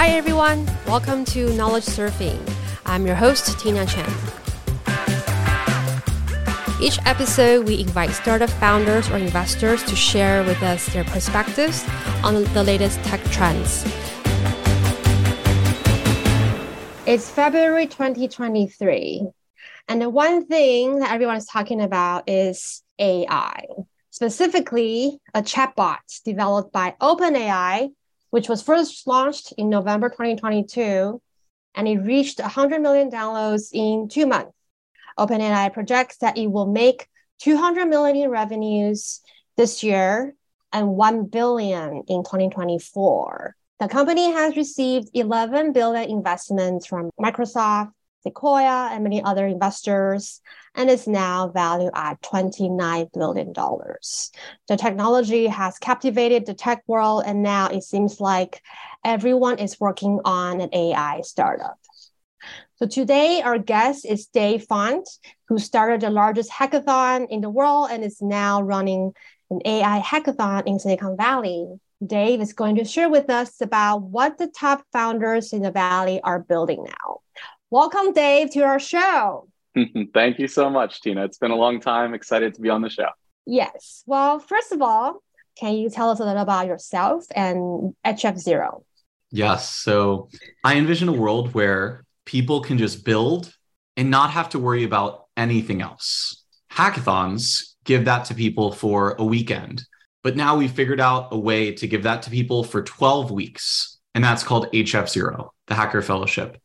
Hi, 0.00 0.12
everyone. 0.12 0.66
Welcome 0.86 1.26
to 1.26 1.52
Knowledge 1.52 1.84
Surfing. 1.84 2.40
I'm 2.86 3.06
your 3.06 3.14
host, 3.14 3.60
Tina 3.60 3.84
Chen. 3.84 4.10
Each 6.80 6.98
episode, 7.04 7.68
we 7.68 7.80
invite 7.80 8.08
startup 8.12 8.48
founders 8.48 9.10
or 9.10 9.18
investors 9.18 9.82
to 9.82 9.94
share 9.94 10.42
with 10.44 10.62
us 10.62 10.86
their 10.94 11.04
perspectives 11.04 11.84
on 12.24 12.44
the 12.54 12.64
latest 12.64 12.98
tech 13.02 13.22
trends. 13.24 13.84
It's 17.04 17.28
February 17.28 17.86
2023. 17.86 19.28
And 19.86 20.00
the 20.00 20.08
one 20.08 20.46
thing 20.46 21.00
that 21.00 21.12
everyone 21.12 21.36
is 21.36 21.44
talking 21.44 21.82
about 21.82 22.26
is 22.26 22.82
AI, 22.98 23.66
specifically 24.08 25.20
a 25.34 25.42
chatbot 25.42 25.98
developed 26.24 26.72
by 26.72 26.94
OpenAI, 27.02 27.90
which 28.30 28.48
was 28.48 28.62
first 28.62 29.06
launched 29.06 29.52
in 29.58 29.68
November 29.68 30.08
2022, 30.08 31.20
and 31.74 31.88
it 31.88 31.98
reached 31.98 32.40
100 32.40 32.80
million 32.80 33.10
downloads 33.10 33.70
in 33.72 34.08
two 34.08 34.26
months. 34.26 34.52
OpenAI 35.18 35.72
projects 35.72 36.16
that 36.18 36.38
it 36.38 36.46
will 36.46 36.66
make 36.66 37.06
200 37.40 37.86
million 37.86 38.16
in 38.16 38.30
revenues 38.30 39.20
this 39.56 39.82
year 39.82 40.34
and 40.72 40.88
1 40.88 41.26
billion 41.26 42.02
in 42.08 42.22
2024. 42.22 43.56
The 43.80 43.88
company 43.88 44.32
has 44.32 44.56
received 44.56 45.10
11 45.14 45.72
billion 45.72 46.08
investments 46.08 46.86
from 46.86 47.10
Microsoft, 47.18 47.92
Sequoia, 48.22 48.90
and 48.92 49.02
many 49.02 49.22
other 49.22 49.46
investors, 49.46 50.40
and 50.74 50.90
is 50.90 51.06
now 51.06 51.48
valued 51.48 51.92
at 51.94 52.20
$29 52.22 53.12
billion. 53.12 53.52
The 54.68 54.76
technology 54.76 55.46
has 55.46 55.78
captivated 55.78 56.46
the 56.46 56.54
tech 56.54 56.82
world, 56.86 57.24
and 57.26 57.42
now 57.42 57.68
it 57.68 57.82
seems 57.82 58.20
like 58.20 58.62
everyone 59.04 59.58
is 59.58 59.80
working 59.80 60.20
on 60.24 60.60
an 60.60 60.70
AI 60.72 61.22
startup. 61.22 61.78
So 62.76 62.86
today, 62.86 63.42
our 63.42 63.58
guest 63.58 64.06
is 64.06 64.26
Dave 64.26 64.66
Fontenot, 64.66 65.04
who 65.48 65.58
started 65.58 66.00
the 66.00 66.10
largest 66.10 66.50
hackathon 66.50 67.26
in 67.28 67.42
the 67.42 67.50
world 67.50 67.88
and 67.90 68.02
is 68.02 68.22
now 68.22 68.62
running 68.62 69.12
an 69.50 69.60
AI 69.64 70.00
hackathon 70.00 70.62
in 70.66 70.78
Silicon 70.78 71.16
Valley. 71.16 71.66
Dave 72.04 72.40
is 72.40 72.54
going 72.54 72.76
to 72.76 72.84
share 72.84 73.10
with 73.10 73.28
us 73.28 73.60
about 73.60 74.02
what 74.02 74.38
the 74.38 74.46
top 74.46 74.82
founders 74.92 75.52
in 75.52 75.60
the 75.60 75.70
Valley 75.70 76.22
are 76.22 76.38
building 76.38 76.82
now. 76.84 77.20
Welcome, 77.72 78.12
Dave, 78.12 78.50
to 78.54 78.62
our 78.62 78.80
show. 78.80 79.46
Thank 80.12 80.40
you 80.40 80.48
so 80.48 80.68
much, 80.68 81.02
Tina. 81.02 81.24
It's 81.24 81.38
been 81.38 81.52
a 81.52 81.56
long 81.56 81.78
time. 81.80 82.14
Excited 82.14 82.54
to 82.54 82.60
be 82.60 82.68
on 82.68 82.82
the 82.82 82.90
show. 82.90 83.10
Yes. 83.46 84.02
Well, 84.06 84.40
first 84.40 84.72
of 84.72 84.82
all, 84.82 85.22
can 85.56 85.74
you 85.74 85.88
tell 85.88 86.10
us 86.10 86.18
a 86.18 86.24
little 86.24 86.42
about 86.42 86.66
yourself 86.66 87.26
and 87.30 87.94
HF 88.04 88.38
Zero? 88.38 88.84
Yes. 89.30 89.70
So 89.70 90.30
I 90.64 90.78
envision 90.78 91.08
a 91.08 91.12
world 91.12 91.54
where 91.54 92.04
people 92.24 92.60
can 92.60 92.76
just 92.76 93.04
build 93.04 93.54
and 93.96 94.10
not 94.10 94.30
have 94.30 94.48
to 94.48 94.58
worry 94.58 94.82
about 94.82 95.26
anything 95.36 95.80
else. 95.80 96.42
Hackathons 96.72 97.74
give 97.84 98.04
that 98.06 98.24
to 98.24 98.34
people 98.34 98.72
for 98.72 99.14
a 99.16 99.24
weekend, 99.24 99.84
but 100.24 100.34
now 100.34 100.56
we've 100.56 100.72
figured 100.72 101.00
out 101.00 101.28
a 101.30 101.38
way 101.38 101.72
to 101.74 101.86
give 101.86 102.02
that 102.02 102.22
to 102.22 102.30
people 102.30 102.64
for 102.64 102.82
12 102.82 103.30
weeks, 103.30 103.98
and 104.12 104.24
that's 104.24 104.42
called 104.42 104.66
HF 104.72 105.08
Zero, 105.08 105.52
the 105.68 105.76
Hacker 105.76 106.02
Fellowship. 106.02 106.60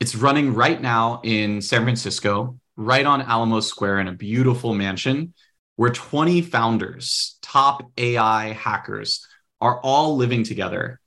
It's 0.00 0.14
running 0.14 0.54
right 0.54 0.80
now 0.80 1.20
in 1.24 1.60
San 1.60 1.82
Francisco, 1.82 2.58
right 2.76 3.06
on 3.06 3.22
Alamo 3.22 3.60
Square 3.60 4.00
in 4.00 4.08
a 4.08 4.12
beautiful 4.12 4.74
mansion 4.74 5.34
where 5.76 5.90
20 5.90 6.42
founders, 6.42 7.38
top 7.42 7.90
AI 7.96 8.52
hackers, 8.52 9.26
are 9.60 9.80
all 9.80 10.16
living 10.16 10.44
together, 10.44 11.00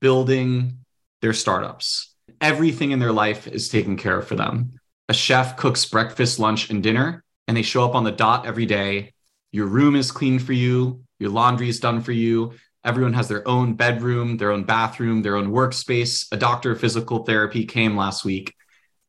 building 0.00 0.78
their 1.20 1.32
startups 1.32 2.08
everything 2.40 2.90
in 2.90 2.98
their 2.98 3.12
life 3.12 3.46
is 3.46 3.68
taken 3.68 3.96
care 3.96 4.18
of 4.18 4.26
for 4.26 4.34
them. 4.34 4.78
A 5.08 5.14
chef 5.14 5.56
cooks 5.56 5.84
breakfast, 5.84 6.38
lunch, 6.38 6.70
and 6.70 6.82
dinner, 6.82 7.24
and 7.46 7.56
they 7.56 7.62
show 7.62 7.84
up 7.84 7.94
on 7.94 8.04
the 8.04 8.12
dot 8.12 8.46
every 8.46 8.66
day. 8.66 9.12
Your 9.52 9.66
room 9.66 9.96
is 9.96 10.12
clean 10.12 10.38
for 10.38 10.52
you, 10.52 11.02
your 11.18 11.30
laundry 11.30 11.68
is 11.68 11.80
done 11.80 12.00
for 12.00 12.12
you. 12.12 12.52
Everyone 12.84 13.12
has 13.12 13.28
their 13.28 13.46
own 13.46 13.74
bedroom, 13.74 14.36
their 14.36 14.52
own 14.52 14.64
bathroom, 14.64 15.22
their 15.22 15.36
own 15.36 15.50
workspace. 15.50 16.26
A 16.32 16.36
doctor 16.36 16.72
of 16.72 16.80
physical 16.80 17.24
therapy 17.24 17.64
came 17.64 17.96
last 17.96 18.24
week 18.24 18.54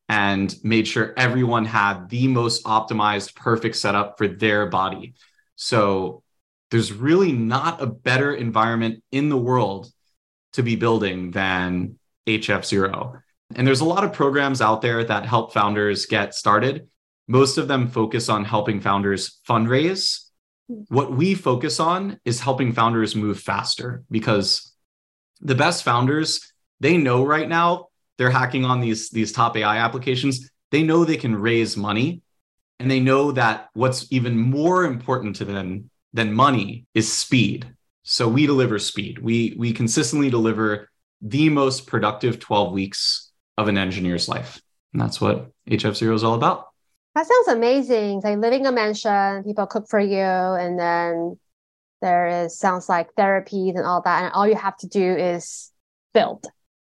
and 0.09 0.55
made 0.63 0.87
sure 0.87 1.13
everyone 1.15 1.65
had 1.65 2.09
the 2.09 2.27
most 2.27 2.63
optimized, 2.65 3.35
perfect 3.35 3.75
setup 3.75 4.17
for 4.17 4.27
their 4.27 4.65
body. 4.65 5.13
So 5.55 6.23
there's 6.71 6.91
really 6.91 7.31
not 7.31 7.81
a 7.81 7.85
better 7.85 8.33
environment 8.33 9.03
in 9.11 9.29
the 9.29 9.37
world 9.37 9.91
to 10.53 10.63
be 10.63 10.75
building 10.75 11.31
than 11.31 11.99
HF0. 12.27 13.21
And 13.55 13.65
there's 13.65 13.81
a 13.81 13.85
lot 13.85 14.03
of 14.03 14.13
programs 14.13 14.61
out 14.61 14.81
there 14.81 15.03
that 15.03 15.25
help 15.25 15.53
founders 15.53 16.05
get 16.05 16.33
started. 16.33 16.87
Most 17.27 17.57
of 17.57 17.67
them 17.67 17.87
focus 17.87 18.29
on 18.29 18.45
helping 18.45 18.81
founders 18.81 19.39
fundraise. 19.47 20.28
What 20.89 21.11
we 21.11 21.33
focus 21.33 21.79
on 21.79 22.19
is 22.25 22.39
helping 22.39 22.73
founders 22.73 23.15
move 23.15 23.39
faster 23.39 24.03
because 24.11 24.71
the 25.41 25.55
best 25.55 25.83
founders, 25.83 26.53
they 26.79 26.97
know 26.97 27.25
right 27.25 27.49
now 27.49 27.87
they're 28.17 28.29
hacking 28.29 28.65
on 28.65 28.79
these, 28.79 29.09
these 29.09 29.31
top 29.31 29.57
AI 29.57 29.77
applications. 29.77 30.49
They 30.71 30.83
know 30.83 31.03
they 31.03 31.17
can 31.17 31.35
raise 31.35 31.75
money 31.75 32.21
and 32.79 32.89
they 32.89 32.99
know 32.99 33.31
that 33.31 33.69
what's 33.73 34.11
even 34.11 34.37
more 34.37 34.85
important 34.85 35.37
to 35.37 35.45
them 35.45 35.89
than 36.13 36.33
money 36.33 36.85
is 36.93 37.11
speed. 37.11 37.73
So 38.03 38.27
we 38.27 38.45
deliver 38.45 38.79
speed. 38.79 39.19
We 39.19 39.55
we 39.57 39.73
consistently 39.73 40.29
deliver 40.29 40.89
the 41.21 41.49
most 41.49 41.85
productive 41.85 42.39
12 42.39 42.73
weeks 42.73 43.31
of 43.57 43.67
an 43.67 43.77
engineer's 43.77 44.29
life. 44.29 44.61
And 44.93 45.01
that's 45.01 45.19
what 45.19 45.51
HF0 45.69 46.15
is 46.15 46.23
all 46.23 46.35
about. 46.35 46.68
That 47.19 47.27
sounds 47.27 47.57
amazing. 47.57 48.21
like 48.23 48.37
living 48.37 48.65
a 48.65 48.71
mansion, 48.71 49.43
people 49.43 49.67
cook 49.67 49.89
for 49.89 49.99
you, 49.99 50.15
and 50.23 50.79
then 50.79 51.37
there 52.01 52.45
is 52.45 52.57
sounds 52.57 52.87
like 52.87 53.13
therapies 53.15 53.75
and 53.75 53.85
all 53.85 54.01
that. 54.03 54.23
And 54.23 54.31
all 54.31 54.47
you 54.47 54.55
have 54.55 54.77
to 54.77 54.87
do 54.87 55.17
is 55.17 55.69
build. 56.13 56.45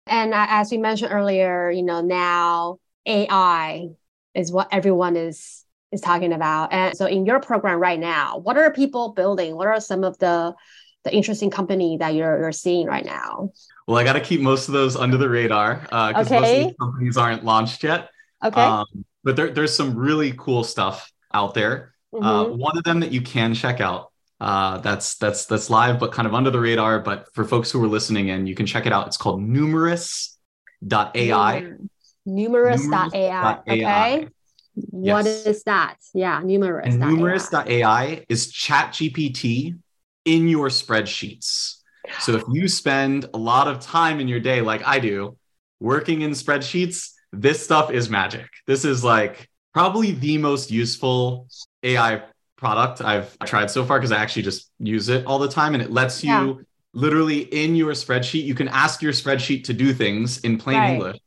And 0.05 0.31
as 0.35 0.69
we 0.69 0.77
mentioned 0.77 1.11
earlier, 1.11 1.71
you 1.71 1.81
know, 1.81 2.01
now 2.01 2.77
AI 3.07 3.87
is 4.35 4.51
what 4.51 4.67
everyone 4.71 5.15
is 5.15 5.65
is 5.91 5.99
talking 5.99 6.31
about. 6.31 6.73
And 6.73 6.95
so 6.95 7.07
in 7.07 7.25
your 7.25 7.39
program 7.39 7.79
right 7.79 7.99
now, 7.99 8.37
what 8.37 8.55
are 8.55 8.71
people 8.71 9.13
building? 9.13 9.55
What 9.55 9.65
are 9.65 9.81
some 9.81 10.03
of 10.03 10.19
the 10.19 10.53
the 11.05 11.11
interesting 11.11 11.49
company 11.49 11.97
that 11.97 12.13
you're 12.13 12.37
you're 12.39 12.51
seeing 12.51 12.85
right 12.85 13.03
now? 13.03 13.49
Well, 13.87 13.97
I 13.97 14.03
got 14.03 14.13
to 14.13 14.21
keep 14.21 14.41
most 14.41 14.67
of 14.67 14.75
those 14.75 14.95
under 14.95 15.17
the 15.17 15.27
radar 15.27 15.77
because 15.77 16.31
uh, 16.31 16.35
okay. 16.35 16.39
most 16.39 16.51
of 16.51 16.67
these 16.67 16.75
companies 16.79 17.17
aren't 17.17 17.43
launched 17.43 17.83
yet. 17.83 18.09
Okay. 18.45 18.61
Um, 18.61 18.85
but 19.23 19.35
there, 19.35 19.51
there's 19.51 19.75
some 19.75 19.95
really 19.95 20.33
cool 20.37 20.63
stuff 20.63 21.11
out 21.33 21.53
there. 21.53 21.93
Uh, 22.13 22.17
mm-hmm. 22.17 22.25
Uh, 22.25 22.43
one 22.55 22.77
of 22.77 22.83
them 22.83 23.01
that 23.01 23.11
you 23.11 23.21
can 23.21 23.53
check 23.53 23.81
out 23.81 24.11
uh, 24.41 24.77
that's 24.77 25.15
that's 25.15 25.45
that's 25.45 25.69
live, 25.69 25.99
but 25.99 26.11
kind 26.11 26.27
of 26.27 26.33
under 26.33 26.49
the 26.49 26.59
radar. 26.59 26.99
But 26.99 27.33
for 27.33 27.43
folks 27.43 27.71
who 27.71 27.83
are 27.83 27.87
listening 27.87 28.29
in, 28.29 28.47
you 28.47 28.55
can 28.55 28.65
check 28.65 28.85
it 28.85 28.93
out. 28.93 29.07
It's 29.07 29.17
called 29.17 29.41
Numerous.ai. 29.41 31.61
Mm. 31.61 31.89
Numerous.ai. 32.25 33.59
Okay. 33.67 34.27
What 34.75 35.25
yes. 35.25 35.45
is 35.45 35.63
that? 35.63 35.97
Yeah, 36.13 36.41
numerous. 36.43 36.93
And 36.93 36.99
numerous.ai 36.99 38.25
is 38.29 38.51
chat 38.51 38.93
GPT 38.93 39.77
in 40.23 40.47
your 40.47 40.69
spreadsheets. 40.69 41.75
So 42.19 42.37
if 42.37 42.43
you 42.49 42.69
spend 42.69 43.25
a 43.33 43.37
lot 43.37 43.67
of 43.67 43.81
time 43.81 44.21
in 44.21 44.29
your 44.29 44.39
day, 44.39 44.61
like 44.61 44.87
I 44.87 44.99
do, 44.99 45.37
working 45.81 46.21
in 46.21 46.31
spreadsheets, 46.31 47.11
this 47.31 47.63
stuff 47.63 47.91
is 47.91 48.09
magic. 48.09 48.47
This 48.65 48.85
is 48.85 49.03
like 49.03 49.49
probably 49.73 50.11
the 50.11 50.37
most 50.37 50.71
useful 50.71 51.47
AI 51.83 52.23
product 52.57 53.01
I've 53.01 53.37
tried 53.39 53.71
so 53.71 53.85
far 53.85 53.99
because 53.99 54.11
I 54.11 54.17
actually 54.17 54.43
just 54.43 54.71
use 54.79 55.09
it 55.09 55.25
all 55.25 55.39
the 55.39 55.47
time 55.47 55.73
and 55.73 55.81
it 55.81 55.91
lets 55.91 56.23
you 56.23 56.29
yeah. 56.29 56.53
literally 56.93 57.39
in 57.39 57.75
your 57.75 57.93
spreadsheet, 57.93 58.43
you 58.43 58.55
can 58.55 58.67
ask 58.67 59.01
your 59.01 59.13
spreadsheet 59.13 59.63
to 59.65 59.73
do 59.73 59.93
things 59.93 60.39
in 60.39 60.57
plain 60.57 60.77
right. 60.77 60.93
English. 60.93 61.17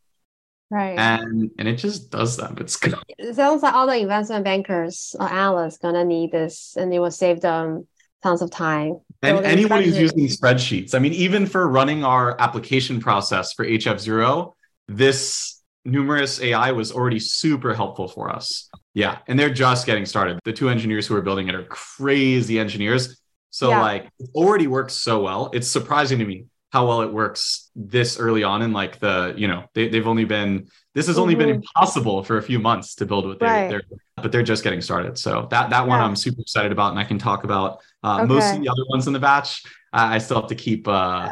Right. 0.70 0.98
And 0.98 1.50
and 1.58 1.68
it 1.68 1.76
just 1.76 2.10
does 2.10 2.36
them. 2.38 2.56
It's 2.58 2.76
good. 2.76 2.94
It 3.18 3.34
sounds 3.36 3.62
like 3.62 3.74
all 3.74 3.86
the 3.86 3.96
investment 3.96 4.44
bankers 4.44 5.14
or 5.20 5.28
analysts 5.28 5.78
gonna 5.78 6.04
need 6.04 6.32
this 6.32 6.76
and 6.78 6.92
it 6.92 6.98
will 6.98 7.10
save 7.10 7.40
them 7.40 7.86
tons 8.22 8.40
of 8.40 8.50
time. 8.50 9.00
And 9.22 9.44
anyone 9.44 9.82
who's 9.82 9.98
using 9.98 10.26
spreadsheets, 10.28 10.94
I 10.94 10.98
mean, 10.98 11.12
even 11.12 11.46
for 11.46 11.68
running 11.68 12.04
our 12.04 12.40
application 12.40 13.00
process 13.00 13.52
for 13.52 13.64
HF0, 13.66 14.52
this 14.88 15.61
numerous 15.84 16.40
AI 16.40 16.72
was 16.72 16.92
already 16.92 17.18
super 17.18 17.74
helpful 17.74 18.08
for 18.08 18.30
us. 18.30 18.68
Yeah. 18.94 19.18
And 19.26 19.38
they're 19.38 19.52
just 19.52 19.86
getting 19.86 20.06
started. 20.06 20.38
The 20.44 20.52
two 20.52 20.68
engineers 20.68 21.06
who 21.06 21.16
are 21.16 21.22
building 21.22 21.48
it 21.48 21.54
are 21.54 21.64
crazy 21.64 22.58
engineers. 22.58 23.20
So, 23.50 23.70
yeah. 23.70 23.80
like, 23.80 24.10
it 24.18 24.30
already 24.34 24.66
works 24.66 24.94
so 24.94 25.22
well. 25.22 25.50
It's 25.52 25.68
surprising 25.68 26.18
to 26.20 26.24
me 26.24 26.46
how 26.72 26.86
well 26.88 27.02
it 27.02 27.12
works 27.12 27.70
this 27.76 28.18
early 28.18 28.42
on 28.42 28.62
in 28.62 28.72
like 28.72 28.98
the 28.98 29.34
you 29.36 29.46
know 29.46 29.64
they, 29.74 29.88
they've 29.88 30.06
only 30.08 30.24
been 30.24 30.66
this 30.94 31.06
has 31.06 31.18
only 31.18 31.34
mm-hmm. 31.34 31.40
been 31.40 31.54
impossible 31.56 32.24
for 32.24 32.38
a 32.38 32.42
few 32.42 32.58
months 32.58 32.94
to 32.94 33.04
build 33.04 33.26
with 33.26 33.38
they, 33.38 33.46
right. 33.46 33.68
they're 33.68 33.82
but 34.16 34.32
they're 34.32 34.42
just 34.42 34.64
getting 34.64 34.80
started 34.80 35.18
so 35.18 35.46
that 35.50 35.68
that 35.68 35.86
one 35.86 36.00
i'm 36.00 36.16
super 36.16 36.40
excited 36.40 36.72
about 36.72 36.90
and 36.90 36.98
i 36.98 37.04
can 37.04 37.18
talk 37.18 37.44
about 37.44 37.80
uh, 38.02 38.20
okay. 38.20 38.26
most 38.26 38.54
of 38.54 38.62
the 38.62 38.68
other 38.68 38.84
ones 38.88 39.06
in 39.06 39.12
the 39.12 39.18
batch 39.18 39.62
uh, 39.92 40.08
i 40.12 40.18
still 40.18 40.40
have 40.40 40.48
to 40.48 40.54
keep 40.54 40.88
uh, 40.88 41.28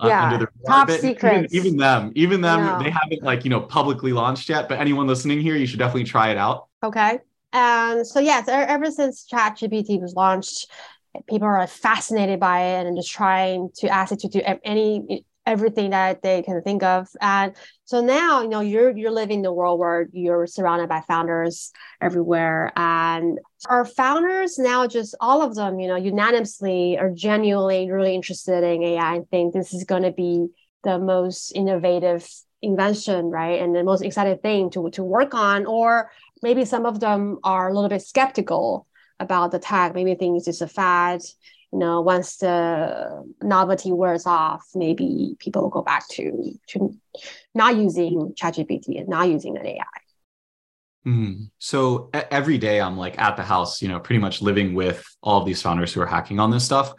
uh, 0.00 0.08
Yeah, 0.08 0.24
under 0.24 0.46
the 0.46 0.66
top 0.66 0.90
secrets. 0.90 1.54
Even, 1.54 1.66
even 1.68 1.78
them, 1.78 2.12
even 2.14 2.40
them, 2.40 2.64
Yeah. 2.64 2.78
they 2.78 2.90
haven't 2.90 3.22
like 3.22 3.44
you 3.44 3.50
know 3.50 3.60
publicly 3.60 4.12
launched 4.12 4.48
yet. 4.48 4.68
But 4.68 4.78
anyone 4.78 5.06
listening 5.06 5.40
here, 5.40 5.56
you 5.56 5.66
should 5.66 5.78
definitely 5.78 6.04
try 6.04 6.30
it 6.30 6.36
out. 6.36 6.68
Okay. 6.82 7.20
And 7.52 8.06
so 8.06 8.20
yes, 8.20 8.48
ever 8.48 8.90
since 8.90 9.26
ChatGPT 9.32 10.00
was 10.00 10.14
launched, 10.14 10.70
people 11.28 11.48
are 11.48 11.66
fascinated 11.66 12.40
by 12.40 12.60
it 12.62 12.86
and 12.86 12.96
just 12.96 13.10
trying 13.10 13.70
to 13.76 13.88
ask 13.88 14.12
it 14.12 14.20
to 14.20 14.28
do 14.28 14.42
any 14.64 15.24
everything 15.46 15.90
that 15.90 16.22
they 16.22 16.42
can 16.42 16.60
think 16.62 16.82
of. 16.82 17.08
And 17.20 17.54
so 17.84 18.00
now, 18.00 18.42
you 18.42 18.48
know, 18.48 18.60
you're 18.60 18.96
you're 18.96 19.12
living 19.12 19.38
in 19.38 19.42
the 19.42 19.52
world 19.52 19.78
where 19.78 20.08
you're 20.12 20.46
surrounded 20.46 20.88
by 20.88 21.02
founders 21.02 21.72
everywhere. 22.00 22.72
And 22.76 23.38
our 23.68 23.84
founders 23.84 24.58
now 24.58 24.86
just 24.86 25.14
all 25.20 25.42
of 25.42 25.54
them, 25.54 25.78
you 25.78 25.88
know, 25.88 25.96
unanimously 25.96 26.98
are 26.98 27.10
genuinely 27.10 27.90
really 27.90 28.14
interested 28.14 28.64
in 28.64 28.82
AI 28.82 29.14
and 29.14 29.30
think 29.30 29.54
this 29.54 29.72
is 29.72 29.84
gonna 29.84 30.12
be 30.12 30.48
the 30.82 30.98
most 30.98 31.52
innovative 31.52 32.28
invention, 32.60 33.26
right? 33.26 33.60
And 33.60 33.74
the 33.74 33.84
most 33.84 34.02
exciting 34.02 34.38
thing 34.38 34.70
to 34.70 34.90
to 34.90 35.04
work 35.04 35.34
on, 35.34 35.64
or 35.66 36.10
maybe 36.42 36.64
some 36.64 36.86
of 36.86 37.00
them 37.00 37.38
are 37.44 37.68
a 37.68 37.74
little 37.74 37.88
bit 37.88 38.02
skeptical 38.02 38.86
about 39.20 39.50
the 39.50 39.58
tech. 39.58 39.94
Maybe 39.94 40.14
think 40.14 40.36
it's 40.36 40.46
just 40.46 40.62
a 40.62 40.68
fad. 40.68 41.22
You 41.72 41.80
know, 41.80 42.00
once 42.00 42.36
the 42.36 43.24
novelty 43.42 43.92
wears 43.92 44.26
off, 44.26 44.64
maybe 44.74 45.36
people 45.38 45.62
will 45.62 45.70
go 45.70 45.82
back 45.82 46.08
to 46.10 46.52
to 46.68 46.94
not 47.54 47.76
using 47.76 48.34
ChatGPT 48.40 48.98
and 48.98 49.08
not 49.08 49.28
using 49.28 49.56
an 49.56 49.66
AI. 49.66 49.84
Mm. 51.06 51.50
So 51.58 52.10
e- 52.14 52.20
every 52.30 52.58
day 52.58 52.80
I'm 52.80 52.96
like 52.96 53.18
at 53.18 53.36
the 53.36 53.42
house, 53.42 53.80
you 53.80 53.88
know, 53.88 54.00
pretty 54.00 54.18
much 54.18 54.42
living 54.42 54.74
with 54.74 55.04
all 55.22 55.40
of 55.40 55.46
these 55.46 55.62
founders 55.62 55.92
who 55.92 56.00
are 56.00 56.06
hacking 56.06 56.40
on 56.40 56.50
this 56.50 56.64
stuff. 56.64 56.94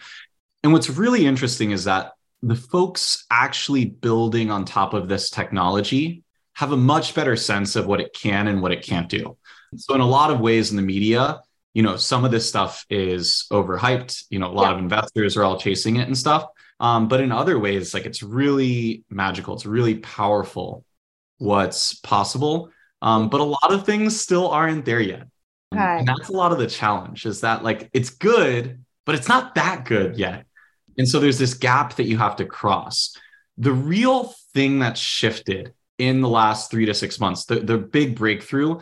And 0.63 0.73
what's 0.73 0.89
really 0.89 1.25
interesting 1.25 1.71
is 1.71 1.83
that 1.83 2.13
the 2.41 2.55
folks 2.55 3.25
actually 3.31 3.85
building 3.85 4.51
on 4.51 4.63
top 4.63 4.93
of 4.93 5.07
this 5.07 5.29
technology 5.29 6.23
have 6.53 6.71
a 6.71 6.77
much 6.77 7.13
better 7.13 7.35
sense 7.35 7.75
of 7.75 7.85
what 7.85 7.99
it 7.99 8.13
can 8.13 8.47
and 8.47 8.61
what 8.61 8.71
it 8.71 8.81
can't 8.81 9.09
do. 9.09 9.37
So 9.75 9.93
in 9.93 10.01
a 10.01 10.07
lot 10.07 10.31
of 10.31 10.39
ways 10.39 10.71
in 10.71 10.77
the 10.77 10.83
media, 10.83 11.41
you 11.77 11.83
know, 11.83 11.95
some 11.95 12.25
of 12.25 12.31
this 12.31 12.50
stuff 12.50 12.88
is 12.89 13.45
overhyped. 13.51 14.24
You 14.31 14.39
know, 14.39 14.47
a 14.47 14.56
lot 14.59 14.69
Yeah. 14.69 14.74
of 14.74 14.79
investors 14.79 15.38
are 15.38 15.44
all 15.44 15.59
chasing 15.59 15.97
it 15.97 16.07
and 16.07 16.18
stuff. 16.18 16.44
Um, 16.79 17.07
but 17.07 17.21
in 17.21 17.31
other 17.31 17.59
ways, 17.59 17.94
like 17.94 18.07
it's 18.07 18.24
really 18.24 19.03
magical. 19.12 19.53
It's 19.53 19.68
really 19.68 19.97
powerful 20.00 20.83
what's 21.38 21.94
possible. 21.94 22.71
Um, 23.03 23.29
but 23.29 23.41
a 23.41 23.44
lot 23.44 23.71
of 23.71 23.85
things 23.85 24.19
still 24.19 24.50
aren't 24.50 24.85
there 24.85 25.00
yet. 25.00 25.27
Okay. 25.71 26.00
And 26.00 26.07
that's 26.07 26.29
a 26.29 26.31
lot 26.31 26.51
of 26.51 26.57
the 26.57 26.65
challenge 26.65 27.27
is 27.27 27.41
that 27.41 27.63
like 27.63 27.91
it's 27.94 28.09
good, 28.09 28.83
but 29.06 29.13
it's 29.13 29.27
not 29.27 29.53
that 29.53 29.85
good 29.85 30.18
yet. 30.18 30.47
And 30.97 31.07
so 31.07 31.19
there's 31.19 31.38
this 31.38 31.53
gap 31.53 31.97
that 31.97 32.06
you 32.07 32.18
have 32.18 32.38
to 32.38 32.45
cross. 32.45 33.13
The 33.59 33.71
real 33.71 34.33
thing 34.56 34.80
that's 34.80 35.00
shifted 35.00 35.73
in 36.00 36.21
the 36.21 36.30
last 36.30 36.71
three 36.71 36.88
to 36.88 36.95
six 36.95 37.19
months, 37.19 37.45
the, 37.45 37.59
the 37.59 37.77
big 37.77 38.18
breakthrough 38.18 38.80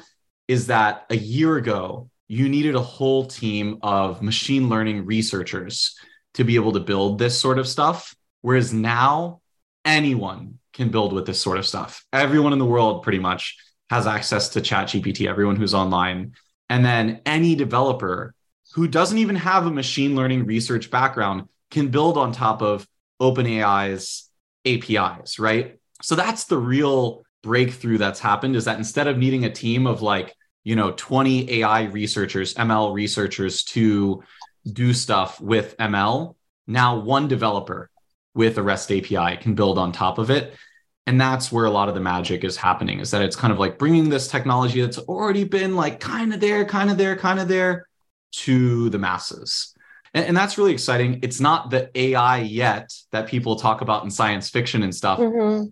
is 0.48 0.68
that 0.68 1.06
a 1.09 1.18
year 1.18 1.57
ago, 1.57 2.09
you 2.27 2.50
needed 2.50 2.75
a 2.75 2.81
whole 2.81 3.25
team 3.25 3.80
of 3.81 4.22
machine 4.22 4.69
learning 4.69 5.06
researchers 5.06 5.95
to 6.33 6.44
be 6.44 6.56
able 6.56 6.74
to 6.74 6.80
build 6.80 7.19
this 7.19 7.39
sort 7.39 7.60
of 7.60 7.68
stuff. 7.68 8.16
Whereas 8.42 8.74
now, 8.74 9.42
anyone 9.83 10.60
can 10.74 10.89
build 10.89 11.13
with 11.13 11.25
this 11.25 11.39
sort 11.39 11.57
of 11.57 11.66
stuff. 11.66 12.04
Everyone 12.12 12.54
in 12.54 12.60
the 12.60 12.66
world 12.66 13.04
pretty 13.04 13.19
much 13.19 13.57
has 13.89 14.07
access 14.07 14.50
to 14.50 14.62
ChatGPT, 14.62 15.27
everyone 15.27 15.56
who's 15.56 15.74
online. 15.74 16.33
And 16.69 16.83
then 16.83 17.22
any 17.25 17.56
developer 17.56 18.33
who 18.74 18.88
doesn't 18.88 19.19
even 19.19 19.36
have 19.36 19.66
a 19.66 19.72
machine 19.72 20.16
learning 20.16 20.45
research 20.45 20.89
background 20.89 21.48
can 21.72 21.89
build 21.89 22.18
on 22.18 22.31
top 22.31 22.62
of 22.62 22.88
OpenAI's 23.22 24.30
APIs, 24.66 25.39
right? 25.39 25.80
So 26.01 26.16
that's 26.16 26.45
the 26.45 26.57
real 26.57 27.24
breakthrough 27.44 28.00
that's 28.00 28.19
happened 28.19 28.56
is 28.56 28.66
that 28.66 28.77
instead 28.77 29.07
of 29.07 29.18
needing 29.18 29.45
a 29.45 29.51
team 29.51 29.86
of 29.88 30.01
like, 30.01 30.33
you 30.65 30.75
know, 30.75 30.91
20 30.91 31.62
AI 31.62 31.83
researchers, 31.83 32.56
ML 32.56 32.94
researchers 32.94 33.63
to 33.63 34.21
do 34.73 34.94
stuff 34.94 35.39
with 35.39 35.77
ML, 35.77 36.35
now 36.67 36.97
one 37.00 37.27
developer 37.27 37.89
with 38.33 38.57
a 38.57 38.63
REST 38.63 38.91
API 38.91 39.38
can 39.38 39.53
build 39.53 39.77
on 39.77 39.91
top 39.91 40.17
of 40.17 40.29
it. 40.29 40.56
And 41.07 41.21
that's 41.21 41.51
where 41.51 41.65
a 41.65 41.69
lot 41.69 41.88
of 41.88 41.94
the 41.94 42.01
magic 42.01 42.44
is 42.44 42.57
happening 42.57 43.00
is 43.00 43.12
that 43.12 43.21
it's 43.21 43.35
kind 43.35 43.53
of 43.53 43.59
like 43.59 43.77
bringing 43.77 44.09
this 44.09 44.27
technology 44.27 44.81
that's 44.81 44.97
already 44.97 45.44
been 45.44 45.75
like 45.75 46.00
kind 46.00 46.33
of 46.33 46.39
there, 46.39 46.65
kind 46.65 46.89
of 46.89 46.97
there, 46.97 47.15
kind 47.15 47.39
of 47.39 47.47
there 47.47 47.88
to 48.31 48.89
the 48.89 48.97
masses. 48.97 49.75
And, 50.15 50.25
and 50.25 50.35
that's 50.35 50.57
really 50.57 50.73
exciting. 50.73 51.19
It's 51.21 51.39
not 51.39 51.69
the 51.69 51.91
AI 51.94 52.39
yet 52.39 52.91
that 53.12 53.27
people 53.27 53.56
talk 53.56 53.81
about 53.81 54.03
in 54.03 54.09
science 54.09 54.50
fiction 54.50 54.81
and 54.81 54.94
stuff. 54.95 55.19
Mhm. 55.19 55.69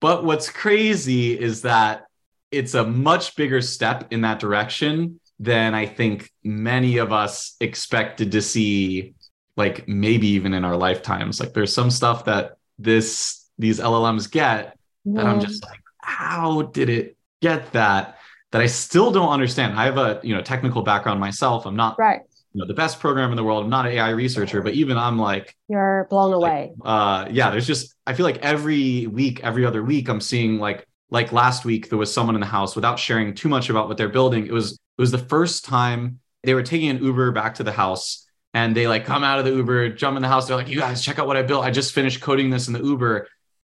But 0.00 0.24
what's 0.24 0.50
crazy 0.50 1.38
is 1.38 1.62
that 1.62 2.07
it's 2.50 2.74
a 2.74 2.84
much 2.84 3.36
bigger 3.36 3.60
step 3.60 4.06
in 4.10 4.22
that 4.22 4.38
direction 4.38 5.20
than 5.40 5.74
I 5.74 5.86
think 5.86 6.30
many 6.42 6.98
of 6.98 7.12
us 7.12 7.56
expected 7.60 8.32
to 8.32 8.42
see, 8.42 9.14
like 9.56 9.86
maybe 9.86 10.28
even 10.28 10.54
in 10.54 10.64
our 10.64 10.76
lifetimes. 10.76 11.40
Like 11.40 11.52
there's 11.52 11.72
some 11.72 11.90
stuff 11.90 12.24
that 12.24 12.56
this 12.78 13.46
these 13.58 13.80
LLMs 13.80 14.30
get 14.30 14.76
that 15.06 15.26
I'm 15.26 15.40
just 15.40 15.64
like, 15.64 15.80
how 16.00 16.62
did 16.62 16.88
it 16.88 17.16
get 17.40 17.72
that? 17.72 18.18
That 18.52 18.62
I 18.62 18.66
still 18.66 19.10
don't 19.10 19.28
understand. 19.28 19.78
I 19.78 19.84
have 19.84 19.98
a 19.98 20.20
you 20.22 20.34
know 20.34 20.42
technical 20.42 20.82
background 20.82 21.20
myself. 21.20 21.66
I'm 21.66 21.76
not 21.76 21.98
right. 21.98 22.20
you 22.54 22.60
know 22.60 22.66
the 22.66 22.74
best 22.74 22.98
program 22.98 23.30
in 23.30 23.36
the 23.36 23.44
world. 23.44 23.62
I'm 23.62 23.70
not 23.70 23.86
an 23.86 23.92
AI 23.92 24.10
researcher, 24.10 24.62
but 24.62 24.72
even 24.74 24.96
I'm 24.96 25.18
like, 25.18 25.54
You're 25.68 26.06
blown 26.08 26.32
away. 26.32 26.72
uh 26.84 27.26
yeah 27.30 27.50
there's 27.50 27.66
just 27.66 27.94
i 28.06 28.14
feel 28.14 28.24
like 28.24 28.38
every 28.38 29.06
week 29.06 29.40
every 29.44 29.66
other 29.66 29.82
week 29.82 30.08
i'm 30.08 30.20
seeing 30.20 30.58
like 30.58 30.87
like 31.10 31.32
last 31.32 31.64
week 31.64 31.88
there 31.88 31.98
was 31.98 32.12
someone 32.12 32.34
in 32.34 32.40
the 32.40 32.46
house 32.46 32.74
without 32.76 32.98
sharing 32.98 33.34
too 33.34 33.48
much 33.48 33.70
about 33.70 33.88
what 33.88 33.96
they're 33.96 34.08
building. 34.08 34.46
It 34.46 34.52
was 34.52 34.72
it 34.72 35.00
was 35.00 35.10
the 35.10 35.18
first 35.18 35.64
time 35.64 36.20
they 36.42 36.54
were 36.54 36.62
taking 36.62 36.88
an 36.90 37.02
uber 37.02 37.32
back 37.32 37.54
to 37.56 37.62
the 37.64 37.72
house 37.72 38.26
and 38.54 38.76
they 38.76 38.86
like 38.88 39.04
come 39.04 39.24
out 39.24 39.38
of 39.38 39.44
the 39.44 39.52
uber 39.52 39.88
jump 39.90 40.16
in 40.16 40.22
the 40.22 40.28
house. 40.28 40.46
They're 40.46 40.56
like 40.56 40.68
you 40.68 40.78
guys 40.78 41.02
check 41.02 41.18
out 41.18 41.26
what 41.26 41.36
i 41.36 41.42
built. 41.42 41.64
I 41.64 41.70
just 41.70 41.92
finished 41.94 42.20
coding 42.20 42.50
this 42.50 42.68
in 42.68 42.74
the 42.74 42.82
uber. 42.82 43.28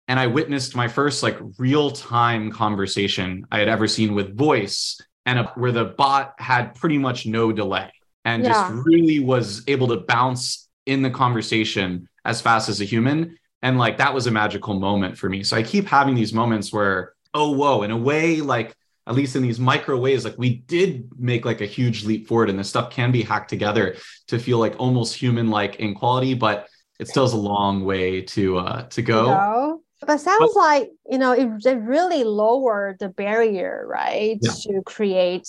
And 0.09 0.19
i 0.19 0.27
witnessed 0.27 0.75
my 0.75 0.89
first 0.89 1.23
like 1.23 1.37
real 1.59 1.91
time 1.91 2.51
conversation 2.51 3.47
i 3.53 3.59
had 3.59 3.69
ever 3.69 3.87
seen 3.87 4.15
with 4.15 4.35
voice 4.37 4.99
and 5.27 5.39
a, 5.41 5.45
where 5.57 5.71
the 5.73 5.85
bot 5.85 6.33
had 6.39 6.75
pretty 6.75 6.97
much 6.97 7.27
no 7.27 7.53
delay 7.53 7.93
and 8.25 8.43
Yeah. 8.43 8.53
just 8.53 8.87
really 8.87 9.21
was 9.21 9.63
able 9.69 9.89
to 9.89 9.99
bounce 9.99 10.67
in 10.87 11.03
the 11.03 11.11
conversation 11.11 12.09
as 12.25 12.41
fast 12.41 12.71
as 12.71 12.81
a 12.81 12.85
human. 12.87 13.37
And 13.61 13.77
like 13.79 13.99
that 13.99 14.15
was 14.15 14.27
a 14.27 14.31
magical 14.31 14.79
moment 14.81 15.19
for 15.19 15.29
me. 15.29 15.43
So 15.43 15.57
i 15.59 15.63
keep 15.63 15.87
having 15.87 16.15
these 16.15 16.33
moments 16.33 16.73
where 16.73 17.13
oh 17.39 17.51
whoa 17.61 17.83
in 17.87 17.91
a 17.91 17.97
way 18.11 18.41
like 18.55 18.75
at 19.07 19.15
least 19.15 19.37
in 19.37 19.43
these 19.43 19.59
micro 19.71 19.97
ways 20.07 20.25
like 20.27 20.37
we 20.45 20.51
did 20.75 21.09
make 21.19 21.45
like 21.51 21.61
a 21.63 21.67
huge 21.67 21.99
leap 22.05 22.23
forward 22.29 22.51
and 22.51 22.59
this 22.59 22.69
stuff 22.69 22.91
can 22.91 23.11
be 23.11 23.23
hacked 23.23 23.49
together 23.49 23.97
to 24.31 24.39
feel 24.39 24.59
like 24.65 24.75
almost 24.79 25.15
human 25.15 25.47
like 25.59 25.77
in 25.77 25.95
quality 25.95 26.35
but 26.35 26.57
it 26.99 27.07
still 27.09 27.25
has 27.25 27.33
a 27.33 27.37
long 27.55 27.85
way 27.85 28.21
to 28.35 28.59
uh 28.59 28.83
to 28.95 29.01
go 29.03 29.21
go. 29.27 29.83
But 30.07 30.21
sounds 30.21 30.55
like 30.55 30.91
you 31.11 31.19
know 31.19 31.33
it, 31.33 31.49
it 31.67 31.81
really 31.97 32.23
lowered 32.25 32.99
the 32.99 33.09
barrier, 33.09 33.85
right, 33.89 34.39
Yeah. 34.41 34.53
to 34.65 34.83
create 34.95 35.49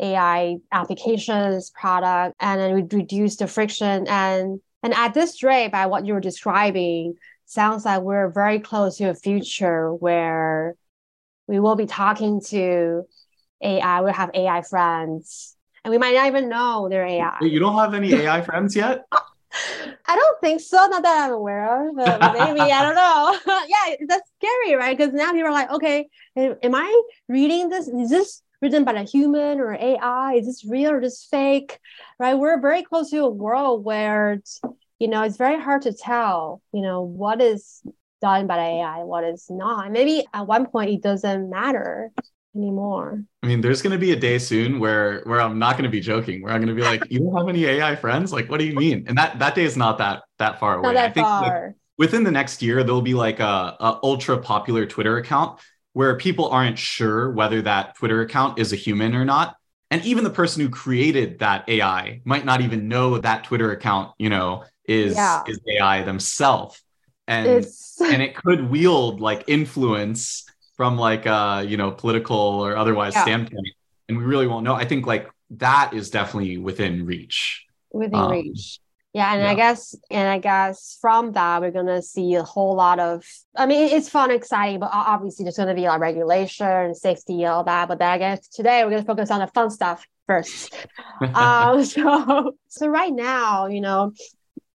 AI 0.00 0.56
applications, 0.70 1.70
product, 1.70 2.36
and 2.40 2.60
then 2.60 2.74
we 2.74 2.82
reduce 2.82 3.36
the 3.36 3.46
friction. 3.46 4.06
And 4.08 4.60
and 4.82 4.94
at 4.94 5.12
this 5.14 5.42
rate, 5.42 5.72
by 5.72 5.86
what 5.86 6.06
you 6.06 6.14
were 6.14 6.20
describing, 6.20 7.14
sounds 7.46 7.84
like 7.84 8.00
we're 8.02 8.30
very 8.30 8.60
close 8.60 8.96
to 8.96 9.10
a 9.10 9.14
future 9.14 9.92
where 9.92 10.74
we 11.46 11.60
will 11.60 11.76
be 11.76 11.86
talking 11.86 12.40
to 12.48 13.04
AI. 13.62 14.00
We'll 14.00 14.12
have 14.12 14.30
AI 14.34 14.62
friends, 14.62 15.56
and 15.84 15.90
we 15.90 15.98
might 15.98 16.14
not 16.14 16.26
even 16.26 16.48
know 16.48 16.88
they're 16.88 17.06
AI. 17.06 17.38
You 17.40 17.60
don't 17.60 17.76
have 17.76 17.94
any 17.94 18.12
ai 18.26 18.42
friends 18.42 18.74
yet 18.74 19.04
I 20.06 20.16
don't 20.16 20.40
think 20.40 20.60
so, 20.60 20.76
not 20.86 21.02
that 21.02 21.26
I'm 21.26 21.32
aware 21.32 21.88
of, 21.88 21.96
but 21.96 22.32
maybe 22.32 22.60
I 22.60 22.82
don't 22.82 22.94
know. 22.94 23.38
yeah, 23.68 23.96
that's 24.08 24.30
scary, 24.38 24.76
right? 24.76 24.96
Because 24.96 25.12
now 25.12 25.32
people 25.32 25.48
are 25.48 25.52
like, 25.52 25.70
okay, 25.70 26.08
am 26.36 26.74
I 26.74 27.02
reading 27.28 27.68
this? 27.68 27.88
Is 27.88 28.10
this 28.10 28.42
written 28.60 28.84
by 28.84 28.92
a 28.92 29.04
human 29.04 29.60
or 29.60 29.74
AI? 29.74 30.34
Is 30.34 30.46
this 30.46 30.64
real 30.64 30.92
or 30.92 31.00
just 31.00 31.30
fake? 31.30 31.78
Right? 32.18 32.34
We're 32.34 32.60
very 32.60 32.82
close 32.82 33.10
to 33.10 33.18
a 33.18 33.30
world 33.30 33.84
where, 33.84 34.34
it's, 34.34 34.60
you 34.98 35.08
know, 35.08 35.22
it's 35.22 35.36
very 35.36 35.60
hard 35.60 35.82
to 35.82 35.92
tell, 35.92 36.62
you 36.72 36.82
know, 36.82 37.02
what 37.02 37.40
is 37.40 37.82
done 38.22 38.46
by 38.46 38.56
AI, 38.58 39.04
what 39.04 39.24
is 39.24 39.46
not. 39.50 39.90
Maybe 39.92 40.24
at 40.32 40.46
one 40.46 40.66
point 40.66 40.90
it 40.90 41.02
doesn't 41.02 41.50
matter 41.50 42.10
anymore. 42.54 43.24
i 43.42 43.46
mean 43.46 43.62
there's 43.62 43.80
going 43.80 43.92
to 43.98 43.98
be 43.98 44.12
a 44.12 44.16
day 44.28 44.36
soon 44.38 44.78
where 44.78 45.22
where 45.24 45.40
i'm 45.40 45.58
not 45.58 45.72
going 45.76 45.84
to 45.84 45.94
be 45.98 46.00
joking 46.00 46.42
where 46.42 46.52
i'm 46.52 46.60
going 46.60 46.68
to 46.68 46.80
be 46.82 46.86
like 46.92 47.02
you 47.10 47.18
don't 47.18 47.34
have 47.34 47.48
any 47.48 47.64
ai 47.64 47.96
friends 47.96 48.30
like 48.30 48.46
what 48.50 48.60
do 48.60 48.66
you 48.66 48.76
mean 48.76 49.04
and 49.08 49.16
that 49.16 49.38
that 49.38 49.54
day 49.54 49.64
is 49.64 49.74
not 49.74 49.96
that 49.96 50.22
that 50.38 50.60
far 50.60 50.74
away 50.76 50.88
Not 50.88 50.94
that 50.96 51.10
i 51.10 51.12
think 51.14 51.26
like, 51.26 51.50
far. 51.50 51.74
within 51.96 52.24
the 52.24 52.30
next 52.30 52.60
year 52.60 52.84
there'll 52.84 53.00
be 53.00 53.14
like 53.14 53.40
a, 53.40 53.74
a 53.80 53.98
ultra 54.02 54.36
popular 54.36 54.84
twitter 54.84 55.16
account 55.16 55.58
where 55.94 56.14
people 56.18 56.46
aren't 56.50 56.78
sure 56.78 57.30
whether 57.32 57.62
that 57.62 57.96
twitter 57.96 58.20
account 58.20 58.58
is 58.58 58.74
a 58.74 58.76
human 58.76 59.14
or 59.14 59.24
not 59.24 59.56
and 59.90 60.04
even 60.04 60.22
the 60.22 60.28
person 60.40 60.60
who 60.62 60.68
created 60.68 61.38
that 61.38 61.66
ai 61.70 62.20
might 62.26 62.44
not 62.44 62.60
even 62.60 62.86
know 62.86 63.16
that 63.16 63.44
twitter 63.44 63.72
account 63.72 64.12
you 64.18 64.28
know 64.28 64.62
is 64.86 65.14
Yeah. 65.14 65.42
is 65.48 65.58
ai 65.78 66.02
themselves 66.02 66.82
and 67.28 67.46
It's 67.48 68.00
and 68.00 68.22
it 68.22 68.34
could 68.34 68.70
wield 68.70 69.20
like 69.20 69.44
influence 69.46 70.44
from 70.76 70.96
like 70.98 71.26
uh 71.26 71.64
you 71.66 71.76
know 71.76 71.90
political 71.90 72.36
or 72.36 72.76
otherwise 72.76 73.14
Yeah. 73.14 73.22
standpoint 73.22 73.68
and 74.08 74.18
we 74.18 74.24
really 74.24 74.46
won't 74.46 74.64
know 74.64 74.74
i 74.74 74.84
think 74.84 75.06
like 75.06 75.30
that 75.50 75.92
is 75.94 76.10
definitely 76.10 76.58
within 76.58 77.04
reach 77.06 77.64
within 77.92 78.18
Um, 78.18 78.30
reach. 78.30 78.80
Yeah, 79.14 79.34
and 79.34 79.46
I 79.46 79.54
guess 79.54 79.94
and 80.10 80.26
I 80.26 80.38
guess 80.38 80.96
from 80.98 81.32
that 81.32 81.60
we're 81.60 81.70
gonna 81.70 82.00
see 82.00 82.34
a 82.34 82.42
whole 82.42 82.74
lot 82.74 82.98
of. 82.98 83.22
I 83.54 83.66
mean, 83.66 83.90
it's 83.94 84.08
fun, 84.08 84.30
exciting, 84.30 84.80
but 84.80 84.88
obviously 84.90 85.44
there's 85.44 85.58
gonna 85.58 85.74
be 85.74 85.82
like 85.86 86.00
regulation, 86.00 86.66
and 86.66 86.96
safety, 86.96 87.44
all 87.44 87.62
that. 87.64 87.88
But 87.88 87.98
then 87.98 88.08
I 88.08 88.16
guess 88.16 88.48
today 88.48 88.82
we're 88.82 88.90
gonna 88.92 89.04
focus 89.04 89.30
on 89.30 89.40
the 89.40 89.48
fun 89.48 89.68
stuff 89.68 90.06
first. 90.26 90.74
um, 91.34 91.84
so 91.94 92.52
so 92.68 92.86
right 92.88 93.12
now, 93.12 93.66
you 93.66 93.82
know, 93.82 94.12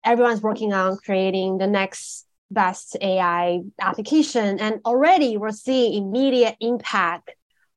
everyone's 0.04 0.42
working 0.42 0.74
on 0.74 0.98
creating 0.98 1.58
the 1.58 1.68
next 1.68 2.26
best 2.52 2.98
AI 3.02 3.62
application, 3.80 4.60
and 4.60 4.80
already 4.86 5.38
we're 5.38 5.52
seeing 5.52 5.94
immediate 5.94 6.56
impact 6.60 7.32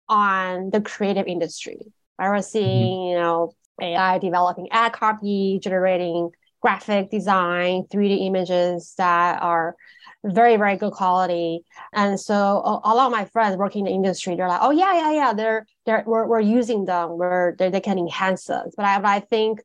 on 0.08 0.70
the 0.70 0.80
creative 0.80 1.26
industry. 1.26 1.78
Right? 2.18 2.30
We're 2.30 2.42
seeing, 2.42 2.96
mm-hmm. 2.96 3.10
you 3.10 3.18
know, 3.18 3.52
AI 3.80 4.18
developing 4.18 4.68
ad 4.70 4.92
copy, 4.92 5.60
generating 5.62 6.30
graphic 6.60 7.10
design, 7.10 7.84
3D 7.92 8.26
images 8.26 8.94
that 8.98 9.40
are 9.42 9.76
very, 10.24 10.56
very 10.56 10.76
good 10.76 10.92
quality. 10.92 11.60
And 11.92 12.18
so 12.18 12.34
a, 12.34 12.80
a 12.84 12.94
lot 12.94 13.06
of 13.06 13.12
my 13.12 13.24
friends 13.26 13.56
working 13.56 13.86
in 13.86 13.92
the 13.92 13.96
industry, 13.96 14.34
they're 14.34 14.48
like, 14.48 14.60
oh 14.62 14.72
yeah, 14.72 14.92
yeah, 14.94 15.12
yeah, 15.12 15.32
they're 15.32 15.66
they're 15.86 16.02
we're, 16.06 16.26
we're 16.26 16.40
using 16.40 16.84
them, 16.84 17.16
we're 17.16 17.54
they, 17.56 17.70
they 17.70 17.80
can 17.80 17.98
enhance 17.98 18.50
us. 18.50 18.74
But 18.76 18.84
I 18.84 18.98
but 18.98 19.08
I 19.08 19.20
think 19.20 19.60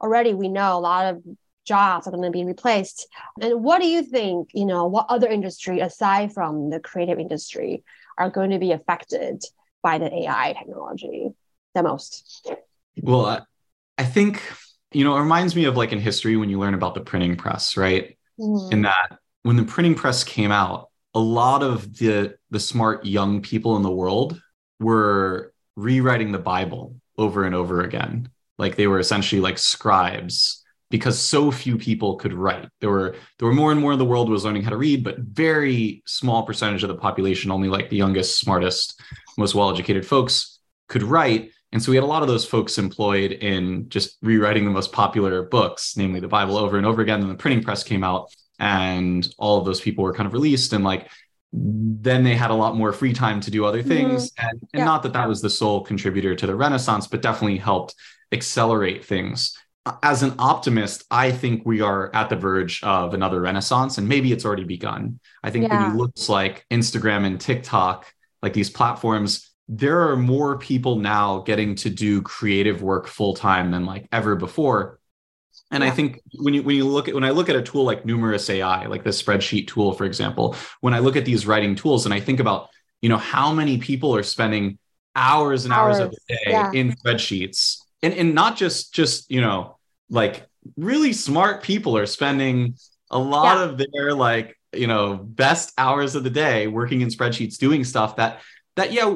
already 0.00 0.34
we 0.34 0.48
know 0.48 0.78
a 0.78 0.80
lot 0.80 1.06
of 1.06 1.22
jobs 1.66 2.06
are 2.06 2.10
going 2.10 2.22
to 2.22 2.30
be 2.30 2.44
replaced. 2.44 3.08
And 3.40 3.62
what 3.62 3.80
do 3.80 3.88
you 3.88 4.02
think, 4.02 4.50
you 4.54 4.64
know, 4.64 4.86
what 4.86 5.06
other 5.08 5.28
industry 5.28 5.80
aside 5.80 6.32
from 6.32 6.70
the 6.70 6.80
creative 6.80 7.18
industry 7.18 7.84
are 8.16 8.30
going 8.30 8.50
to 8.50 8.58
be 8.58 8.72
affected 8.72 9.42
by 9.82 9.98
the 9.98 10.12
AI 10.12 10.54
technology 10.58 11.30
the 11.74 11.82
most? 11.82 12.48
well 13.02 13.26
I, 13.26 13.40
I 13.98 14.04
think 14.04 14.42
you 14.92 15.04
know 15.04 15.16
it 15.16 15.20
reminds 15.20 15.54
me 15.54 15.64
of 15.64 15.76
like 15.76 15.92
in 15.92 16.00
history 16.00 16.36
when 16.36 16.48
you 16.48 16.58
learn 16.58 16.74
about 16.74 16.94
the 16.94 17.00
printing 17.00 17.36
press 17.36 17.76
right 17.76 18.16
Mhm. 18.38 18.72
in 18.72 18.82
that 18.82 19.18
when 19.42 19.56
the 19.56 19.64
printing 19.64 19.94
press 19.94 20.24
came 20.24 20.52
out 20.52 20.88
a 21.14 21.20
lot 21.20 21.62
of 21.62 21.96
the 21.98 22.36
the 22.50 22.60
smart 22.60 23.04
young 23.04 23.42
people 23.42 23.76
in 23.76 23.82
the 23.82 23.90
world 23.90 24.40
were 24.80 25.52
rewriting 25.76 26.32
the 26.32 26.38
bible 26.38 26.96
over 27.18 27.44
and 27.44 27.54
over 27.54 27.82
again 27.82 28.28
like 28.58 28.76
they 28.76 28.86
were 28.86 28.98
essentially 28.98 29.40
like 29.40 29.58
scribes 29.58 30.64
because 30.90 31.18
so 31.18 31.50
few 31.50 31.76
people 31.76 32.16
could 32.16 32.32
write 32.32 32.68
there 32.80 32.90
were 32.90 33.14
there 33.38 33.48
were 33.48 33.54
more 33.54 33.72
and 33.72 33.80
more 33.80 33.92
in 33.92 33.98
the 33.98 34.04
world 34.04 34.28
was 34.28 34.44
learning 34.44 34.62
how 34.62 34.70
to 34.70 34.76
read 34.76 35.02
but 35.02 35.18
very 35.18 36.02
small 36.06 36.44
percentage 36.44 36.82
of 36.82 36.88
the 36.88 36.94
population 36.94 37.50
only 37.50 37.68
like 37.68 37.90
the 37.90 37.96
youngest 37.96 38.38
smartest 38.38 39.00
most 39.38 39.54
well-educated 39.54 40.06
folks 40.06 40.60
could 40.88 41.02
write 41.02 41.50
and 41.72 41.82
so 41.82 41.90
we 41.90 41.96
had 41.96 42.04
a 42.04 42.06
lot 42.06 42.22
of 42.22 42.28
those 42.28 42.44
folks 42.46 42.78
employed 42.78 43.32
in 43.32 43.88
just 43.88 44.16
rewriting 44.22 44.64
the 44.64 44.70
most 44.70 44.92
popular 44.92 45.42
books 45.42 45.96
namely 45.96 46.20
the 46.20 46.28
bible 46.28 46.56
over 46.56 46.76
and 46.76 46.86
over 46.86 47.02
again 47.02 47.20
then 47.20 47.28
the 47.28 47.34
printing 47.34 47.62
press 47.62 47.82
came 47.82 48.04
out 48.04 48.32
and 48.58 49.28
all 49.38 49.58
of 49.58 49.64
those 49.64 49.80
people 49.80 50.02
were 50.04 50.14
kind 50.14 50.26
of 50.26 50.32
released 50.32 50.72
and 50.72 50.84
like 50.84 51.08
then 51.52 52.22
they 52.24 52.34
had 52.34 52.50
a 52.50 52.54
lot 52.54 52.76
more 52.76 52.92
free 52.92 53.12
time 53.12 53.40
to 53.40 53.50
do 53.50 53.64
other 53.64 53.82
things 53.82 54.30
and, 54.38 54.50
and 54.50 54.60
Mm-hmm. 54.60 54.78
Yeah. 54.78 54.84
not 54.84 55.02
that 55.02 55.12
that 55.14 55.28
was 55.28 55.40
the 55.42 55.50
sole 55.50 55.82
contributor 55.82 56.34
to 56.34 56.46
the 56.46 56.54
renaissance 56.54 57.06
but 57.06 57.22
definitely 57.22 57.58
helped 57.58 57.94
accelerate 58.32 59.04
things 59.04 59.56
as 60.02 60.22
an 60.22 60.34
optimist 60.38 61.04
i 61.10 61.30
think 61.30 61.62
we 61.64 61.80
are 61.80 62.14
at 62.14 62.28
the 62.28 62.36
verge 62.36 62.82
of 62.82 63.14
another 63.14 63.40
renaissance 63.40 63.98
and 63.98 64.08
maybe 64.08 64.32
it's 64.32 64.44
already 64.44 64.64
begun. 64.64 65.18
I 65.42 65.50
think 65.50 65.70
when 65.70 65.90
you 65.90 65.96
look 65.96 66.12
like 66.28 66.66
instagram 66.70 67.24
and 67.24 67.40
tiktok 67.40 68.12
like 68.42 68.52
these 68.52 68.70
platforms 68.70 69.50
there 69.68 70.08
are 70.08 70.16
more 70.16 70.58
people 70.58 70.96
now 70.96 71.38
getting 71.40 71.74
to 71.74 71.90
do 71.90 72.22
creative 72.22 72.82
work 72.82 73.06
full 73.06 73.34
time 73.34 73.70
than 73.70 73.84
like 73.84 74.06
ever 74.12 74.36
before. 74.36 75.00
And 75.72 75.82
I 75.82 75.90
think 75.90 76.20
when 76.34 76.54
you 76.54 76.62
when 76.62 76.76
you 76.76 76.84
look 76.84 77.08
at 77.08 77.14
when 77.14 77.24
I 77.24 77.30
look 77.30 77.48
at 77.48 77.56
a 77.56 77.62
tool 77.62 77.84
like 77.84 78.06
Numerous 78.06 78.48
AI, 78.48 78.86
like 78.86 79.02
the 79.02 79.10
spreadsheet 79.10 79.66
tool, 79.66 79.92
for 79.92 80.04
example, 80.04 80.54
when 80.80 80.94
I 80.94 81.00
look 81.00 81.16
at 81.16 81.24
these 81.24 81.46
writing 81.46 81.74
tools 81.74 82.04
and 82.04 82.14
I 82.14 82.20
think 82.20 82.38
about, 82.38 82.68
you 83.02 83.08
know, 83.08 83.16
how 83.16 83.52
many 83.52 83.78
people 83.78 84.14
are 84.14 84.22
spending 84.22 84.78
hours 85.16 85.64
and 85.64 85.74
hours, 85.74 85.98
of 85.98 86.10
the 86.12 86.18
day 86.28 86.52
yeah. 86.52 86.70
in 86.72 86.92
spreadsheets, 86.92 87.78
and 88.02 88.14
and 88.14 88.32
not 88.32 88.56
just 88.56 88.94
just 88.94 89.28
you 89.28 89.40
know 89.40 89.75
like 90.10 90.46
really 90.76 91.12
smart 91.12 91.62
people 91.62 91.96
are 91.96 92.06
spending 92.06 92.74
a 93.10 93.18
lot 93.18 93.58
Yeah. 93.58 93.64
of 93.64 93.78
their 93.92 94.14
like 94.14 94.56
you 94.72 94.86
know 94.86 95.16
best 95.16 95.72
hours 95.78 96.14
of 96.14 96.24
the 96.24 96.30
day 96.30 96.66
working 96.66 97.00
in 97.00 97.08
spreadsheets 97.08 97.56
doing 97.58 97.84
stuff 97.84 98.16
that 98.16 98.40
that 98.76 98.92
yeah 98.92 99.14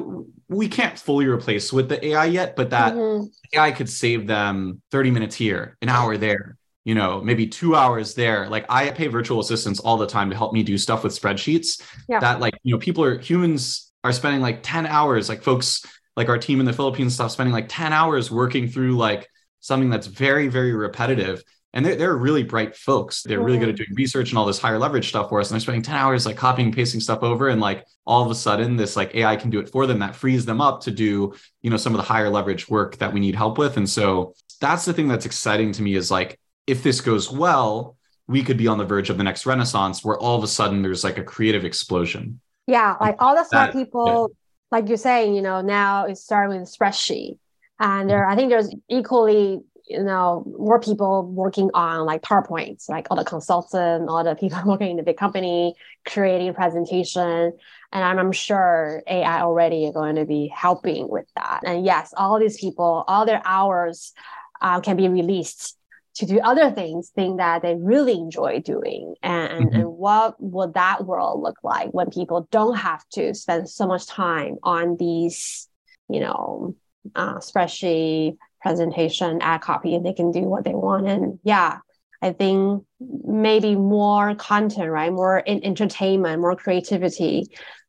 we 0.49 0.67
can't 0.67 0.97
fully 0.97 1.27
replace 1.27 1.71
with 1.71 1.87
the 1.87 2.03
AI 2.07 2.25
yet, 2.25 2.55
but 2.55 2.71
that 2.71 2.93
Mhm. 2.93 3.29
AI 3.53 3.71
could 3.71 3.89
save 3.89 4.27
them 4.27 4.81
30 4.91 5.11
minutes 5.11 5.35
here, 5.35 5.77
an 5.81 5.89
hour 5.89 6.17
there, 6.17 6.57
you 6.83 6.95
know, 6.95 7.21
maybe 7.21 7.47
two 7.47 7.75
hours 7.75 8.15
there. 8.15 8.49
Like 8.49 8.65
I 8.69 8.89
pay 8.91 9.07
virtual 9.07 9.39
assistants 9.39 9.79
all 9.79 9.97
the 9.97 10.07
time 10.07 10.29
to 10.29 10.35
help 10.35 10.51
me 10.53 10.63
do 10.63 10.77
stuff 10.77 11.03
with 11.03 11.13
spreadsheets 11.19 11.81
Yeah. 12.09 12.19
that 12.19 12.39
like, 12.39 12.53
you 12.63 12.73
know, 12.73 12.79
people 12.79 13.03
are 13.03 13.19
humans 13.19 13.91
are 14.03 14.11
spending 14.11 14.41
like 14.41 14.61
10 14.63 14.85
hours, 14.87 15.29
like 15.29 15.43
folks 15.43 15.85
like 16.17 16.27
our 16.27 16.37
team 16.37 16.59
in 16.59 16.65
the 16.65 16.73
Philippines 16.73 17.13
stuff 17.13 17.31
spending 17.31 17.53
like 17.53 17.67
10 17.69 17.93
hours 17.93 18.31
working 18.31 18.67
through 18.67 18.97
like 18.97 19.27
something 19.61 19.89
that's 19.89 20.07
very, 20.07 20.47
very 20.47 20.73
repetitive. 20.73 21.43
And 21.73 21.85
they're, 21.85 21.95
they're 21.95 22.17
really 22.17 22.43
bright 22.43 22.75
folks. 22.75 23.23
They're 23.23 23.39
really 23.39 23.57
good 23.57 23.69
at 23.69 23.75
mm-hmm. 23.75 23.85
doing 23.85 23.95
research 23.95 24.29
and 24.29 24.37
all 24.37 24.45
this 24.45 24.59
higher 24.59 24.77
leverage 24.77 25.07
stuff 25.07 25.29
for 25.29 25.39
us. 25.39 25.49
And 25.49 25.55
they're 25.55 25.61
spending 25.61 25.83
10 25.83 25.95
hours 25.95 26.25
like 26.25 26.35
copying 26.35 26.67
and 26.67 26.75
pasting 26.75 26.99
stuff 26.99 27.23
over. 27.23 27.47
And 27.47 27.61
like 27.61 27.85
all 28.05 28.25
of 28.25 28.29
a 28.29 28.35
sudden, 28.35 28.75
this 28.75 28.97
like 28.97 29.15
AI 29.15 29.37
can 29.37 29.49
do 29.49 29.59
it 29.59 29.69
for 29.69 29.87
them 29.87 29.99
that 29.99 30.15
frees 30.15 30.45
them 30.45 30.59
up 30.59 30.81
to 30.81 30.91
do, 30.91 31.33
you 31.61 31.69
know, 31.69 31.77
some 31.77 31.93
of 31.93 31.97
the 31.97 32.03
higher 32.03 32.29
leverage 32.29 32.67
work 32.67 32.97
that 32.97 33.13
we 33.13 33.21
need 33.21 33.35
help 33.35 33.57
with. 33.57 33.77
And 33.77 33.89
so 33.89 34.33
that's 34.59 34.83
the 34.83 34.91
thing 34.91 35.07
that's 35.07 35.25
exciting 35.25 35.71
to 35.73 35.81
me 35.81 35.95
is 35.95 36.11
like, 36.11 36.37
if 36.67 36.83
this 36.83 36.99
goes 36.99 37.31
well, 37.31 37.95
we 38.27 38.43
could 38.43 38.57
be 38.57 38.67
on 38.67 38.77
the 38.77 38.85
verge 38.85 39.09
of 39.09 39.17
the 39.17 39.23
next 39.23 39.45
renaissance 39.45 40.03
where 40.03 40.17
all 40.17 40.37
of 40.37 40.43
a 40.43 40.47
sudden 40.47 40.81
there's 40.81 41.03
like 41.03 41.17
a 41.17 41.23
creative 41.23 41.65
explosion. 41.65 42.39
Yeah, 42.67 42.95
like 43.01 43.15
all 43.19 43.35
the 43.35 43.43
smart 43.43 43.73
people, 43.73 44.31
like 44.71 44.87
you're 44.87 44.97
saying, 44.97 45.35
you 45.35 45.41
know, 45.41 45.61
now 45.61 46.05
it's 46.05 46.23
starting 46.23 46.59
with 46.59 46.69
spreadsheet. 46.69 47.37
And 47.81 48.09
there, 48.09 48.25
I 48.27 48.35
think 48.35 48.49
there's 48.51 48.73
equally, 48.89 49.59
you 49.87 50.03
know, 50.03 50.45
more 50.57 50.79
people 50.79 51.25
working 51.25 51.71
on 51.73 52.05
like 52.05 52.21
PowerPoints, 52.21 52.87
like 52.87 53.07
all 53.09 53.17
the 53.17 53.25
consultant, 53.25 54.07
all 54.07 54.23
the 54.23 54.35
people 54.35 54.59
working 54.65 54.91
in 54.91 54.97
the 54.97 55.03
big 55.03 55.17
company, 55.17 55.73
creating 56.05 56.49
a 56.49 56.53
presentation. 56.53 57.51
And 57.91 58.03
I'm, 58.05 58.19
I'm 58.19 58.31
sure 58.31 59.01
AI 59.07 59.41
already 59.41 59.87
are 59.87 59.93
going 59.93 60.15
to 60.15 60.25
be 60.25 60.47
helping 60.55 61.09
with 61.09 61.25
that. 61.35 61.61
And 61.65 61.83
yes, 61.83 62.13
all 62.15 62.39
these 62.39 62.57
people, 62.59 63.03
all 63.07 63.25
their 63.25 63.41
hours 63.43 64.13
uh, 64.61 64.79
can 64.79 64.95
be 64.95 65.09
released 65.09 65.75
to 66.13 66.27
do 66.27 66.39
other 66.41 66.69
things, 66.69 67.09
things 67.09 67.37
that 67.37 67.63
they 67.63 67.75
really 67.75 68.13
enjoy 68.13 68.59
doing. 68.59 69.15
And, 69.23 69.71
Mhm. 69.71 69.75
and 69.75 69.97
what 69.97 70.35
would 70.39 70.75
that 70.75 71.05
world 71.05 71.41
look 71.41 71.57
like 71.63 71.89
when 71.91 72.11
people 72.11 72.47
don't 72.51 72.75
have 72.75 73.03
to 73.13 73.33
spend 73.33 73.69
so 73.69 73.87
much 73.87 74.05
time 74.05 74.57
on 74.61 74.97
these, 74.97 75.67
you 76.09 76.19
know, 76.19 76.75
uh, 77.15 77.35
spreadsheet 77.35 78.37
presentation, 78.61 79.41
ad 79.41 79.61
copy, 79.61 79.95
and 79.95 80.05
they 80.05 80.13
can 80.13 80.31
do 80.31 80.41
what 80.41 80.63
they 80.63 80.73
want. 80.73 81.07
And 81.07 81.39
yeah, 81.43 81.79
I 82.21 82.31
think 82.33 82.83
maybe 82.99 83.75
more 83.75 84.35
content, 84.35 84.91
right? 84.91 85.11
More 85.11 85.39
in 85.39 85.63
entertainment, 85.63 86.41
more 86.41 86.55
creativity. 86.55 87.47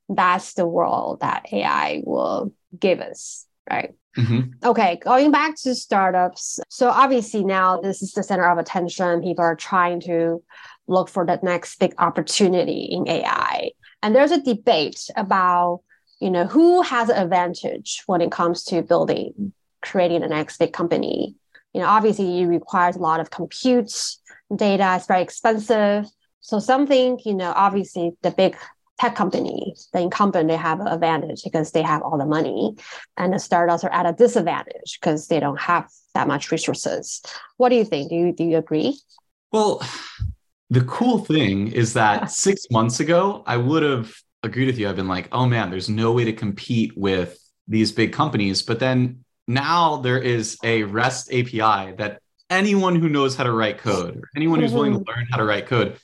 That's 0.08 0.54
the 0.54 0.66
world 0.66 1.20
that 1.20 1.46
AI 1.52 2.02
will 2.04 2.52
give 2.78 3.00
us, 3.00 3.46
right? 3.70 3.94
Mhm. 4.16 4.52
Okay, 4.64 4.98
going 5.02 5.30
back 5.30 5.56
to 5.62 5.74
startups. 5.74 6.60
So 6.68 6.88
obviously 6.88 7.44
now 7.44 7.80
this 7.80 8.02
is 8.02 8.12
the 8.12 8.22
center 8.22 8.48
of 8.48 8.58
attention. 8.58 9.22
People 9.22 9.44
are 9.44 9.56
trying 9.56 10.00
to 10.02 10.42
look 10.86 11.08
for 11.08 11.24
the 11.24 11.38
next 11.42 11.78
big 11.78 11.94
opportunity 11.98 12.88
in 12.90 13.08
AI. 13.08 13.70
And 14.02 14.14
there's 14.14 14.32
a 14.32 14.40
debate 14.40 15.08
about, 15.16 15.80
you 16.22 16.30
know, 16.30 16.46
who 16.46 16.82
has 16.82 17.08
an 17.08 17.16
advantage 17.16 18.04
when 18.06 18.20
it 18.20 18.30
comes 18.30 18.62
to 18.62 18.80
building, 18.80 19.52
creating 19.80 20.20
the 20.20 20.28
next 20.28 20.56
big 20.58 20.72
company. 20.72 21.34
You 21.72 21.80
know, 21.80 21.88
obviously 21.88 22.42
it 22.42 22.46
requires 22.46 22.94
a 22.94 23.00
lot 23.00 23.18
of 23.18 23.32
compute 23.32 23.92
data, 24.54 24.94
it's 24.94 25.08
very 25.08 25.20
expensive. 25.20 26.06
So 26.40 26.60
something, 26.60 27.18
you 27.24 27.34
know, 27.34 27.52
obviously 27.56 28.12
the 28.22 28.30
big 28.30 28.56
tech 29.00 29.16
company, 29.16 29.74
the 29.92 29.98
incumbent, 29.98 30.46
they 30.46 30.56
have 30.56 30.78
an 30.78 30.86
advantage 30.86 31.42
because 31.42 31.72
they 31.72 31.82
have 31.82 32.02
all 32.02 32.16
the 32.18 32.26
money 32.26 32.76
and 33.16 33.32
the 33.32 33.40
startups 33.40 33.82
are 33.82 33.92
at 33.92 34.06
a 34.06 34.12
disadvantage 34.12 35.00
because 35.00 35.26
they 35.26 35.40
don't 35.40 35.60
have 35.60 35.90
that 36.14 36.28
much 36.28 36.52
resources. 36.52 37.20
What 37.56 37.70
do 37.70 37.74
you 37.74 37.84
think? 37.84 38.10
Do 38.10 38.14
you 38.14 38.32
do 38.32 38.44
you 38.44 38.58
agree? 38.58 38.96
Well, 39.50 39.82
the 40.70 40.82
cool 40.82 41.18
thing 41.18 41.72
is 41.72 41.94
that 41.94 42.30
six 42.44 42.66
months 42.70 43.00
ago, 43.00 43.42
I 43.44 43.56
would 43.56 43.82
have 43.82 44.14
agreed 44.42 44.66
with 44.66 44.78
you. 44.78 44.88
I've 44.88 44.96
been 44.96 45.08
like, 45.08 45.28
oh 45.32 45.46
man, 45.46 45.70
there's 45.70 45.88
no 45.88 46.12
way 46.12 46.24
to 46.24 46.32
compete 46.32 46.96
with 46.96 47.38
these 47.68 47.92
big 47.92 48.12
companies. 48.12 48.62
But 48.62 48.80
then 48.80 49.24
now 49.46 49.96
there 49.96 50.18
is 50.18 50.58
a 50.62 50.84
REST 50.84 51.32
API 51.32 51.92
that 51.96 52.20
anyone 52.50 52.96
who 52.96 53.08
knows 53.08 53.36
how 53.36 53.44
to 53.44 53.52
write 53.52 53.78
code 53.78 54.16
or 54.16 54.28
anyone 54.36 54.60
who's 54.60 54.72
willing 54.72 54.92
to 54.92 54.98
mm-hmm. 54.98 55.08
learn 55.08 55.26
how 55.30 55.38
to 55.38 55.44
write 55.44 55.66
code 55.66 55.96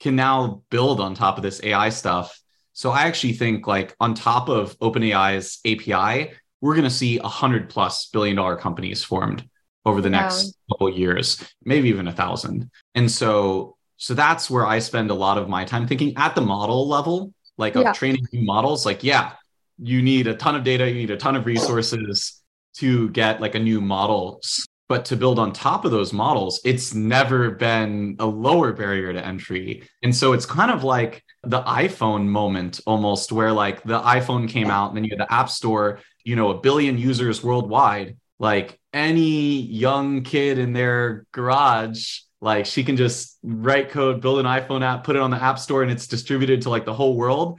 can 0.00 0.16
now 0.16 0.62
build 0.70 1.00
on 1.00 1.14
top 1.14 1.36
of 1.36 1.42
this 1.42 1.62
AI 1.62 1.88
stuff. 1.88 2.40
So 2.72 2.90
I 2.90 3.02
actually 3.02 3.34
think 3.34 3.66
like 3.66 3.94
on 4.00 4.14
top 4.14 4.48
of 4.48 4.78
OpenAI's 4.80 5.60
API, 5.64 6.32
we're 6.60 6.74
going 6.74 6.84
to 6.84 6.90
see 6.90 7.18
a 7.18 7.28
hundred 7.28 7.68
plus 7.68 8.06
billion 8.06 8.36
dollar 8.36 8.56
companies 8.56 9.04
formed 9.04 9.48
over 9.84 10.00
the 10.00 10.10
next 10.10 10.56
couple 10.70 10.88
years, 10.90 11.42
maybe 11.64 11.88
even 11.88 12.08
a 12.08 12.12
thousand. 12.12 12.70
And 12.94 13.10
so, 13.10 13.76
so 13.96 14.14
that's 14.14 14.48
where 14.48 14.66
I 14.66 14.78
spend 14.78 15.10
a 15.10 15.14
lot 15.14 15.38
of 15.38 15.48
my 15.48 15.64
time 15.64 15.86
thinking 15.86 16.16
at 16.16 16.34
the 16.34 16.40
model 16.40 16.88
level, 16.88 17.32
like 17.62 17.76
of 17.76 17.82
yeah. 17.82 17.92
training 17.92 18.26
new 18.32 18.44
models. 18.44 18.84
Like, 18.84 19.02
yeah, 19.02 19.32
you 19.78 20.02
need 20.02 20.26
a 20.26 20.34
ton 20.34 20.54
of 20.54 20.64
data, 20.64 20.86
you 20.88 20.96
need 20.96 21.10
a 21.10 21.16
ton 21.16 21.36
of 21.36 21.46
resources 21.46 22.42
to 22.74 23.08
get 23.10 23.40
like 23.40 23.54
a 23.54 23.58
new 23.58 23.80
model. 23.80 24.42
But 24.88 25.06
to 25.06 25.16
build 25.16 25.38
on 25.38 25.54
top 25.54 25.86
of 25.86 25.90
those 25.90 26.12
models, 26.12 26.60
it's 26.64 26.92
never 26.92 27.52
been 27.52 28.16
a 28.18 28.26
lower 28.26 28.74
barrier 28.74 29.10
to 29.12 29.26
entry. 29.26 29.88
And 30.02 30.14
so 30.14 30.34
it's 30.34 30.44
kind 30.44 30.70
of 30.70 30.84
like 30.84 31.24
the 31.44 31.62
iPhone 31.62 32.26
moment 32.26 32.80
almost, 32.86 33.32
where 33.32 33.52
like 33.52 33.82
the 33.84 34.00
iPhone 34.00 34.48
came 34.48 34.70
out 34.70 34.88
and 34.88 34.96
then 34.96 35.04
you 35.04 35.10
had 35.16 35.20
the 35.20 35.32
App 35.32 35.48
Store, 35.48 36.00
you 36.24 36.36
know, 36.36 36.50
a 36.50 36.60
billion 36.60 36.98
users 36.98 37.42
worldwide. 37.42 38.18
Like 38.38 38.78
any 38.92 39.60
young 39.62 40.24
kid 40.24 40.58
in 40.58 40.72
their 40.74 41.24
garage 41.32 42.18
like 42.42 42.66
she 42.66 42.84
can 42.84 42.96
just 42.96 43.38
write 43.42 43.88
code 43.88 44.20
build 44.20 44.38
an 44.38 44.46
iphone 44.46 44.82
app 44.82 45.04
put 45.04 45.16
it 45.16 45.22
on 45.22 45.30
the 45.30 45.42
app 45.42 45.58
store 45.58 45.82
and 45.82 45.90
it's 45.90 46.06
distributed 46.06 46.60
to 46.60 46.68
like 46.68 46.84
the 46.84 46.92
whole 46.92 47.16
world 47.16 47.58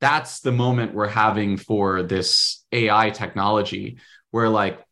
that's 0.00 0.40
the 0.40 0.52
moment 0.52 0.92
we're 0.92 1.08
having 1.08 1.56
for 1.56 2.02
this 2.02 2.64
ai 2.72 3.08
technology 3.08 3.96
where 4.32 4.48
like 4.48 4.84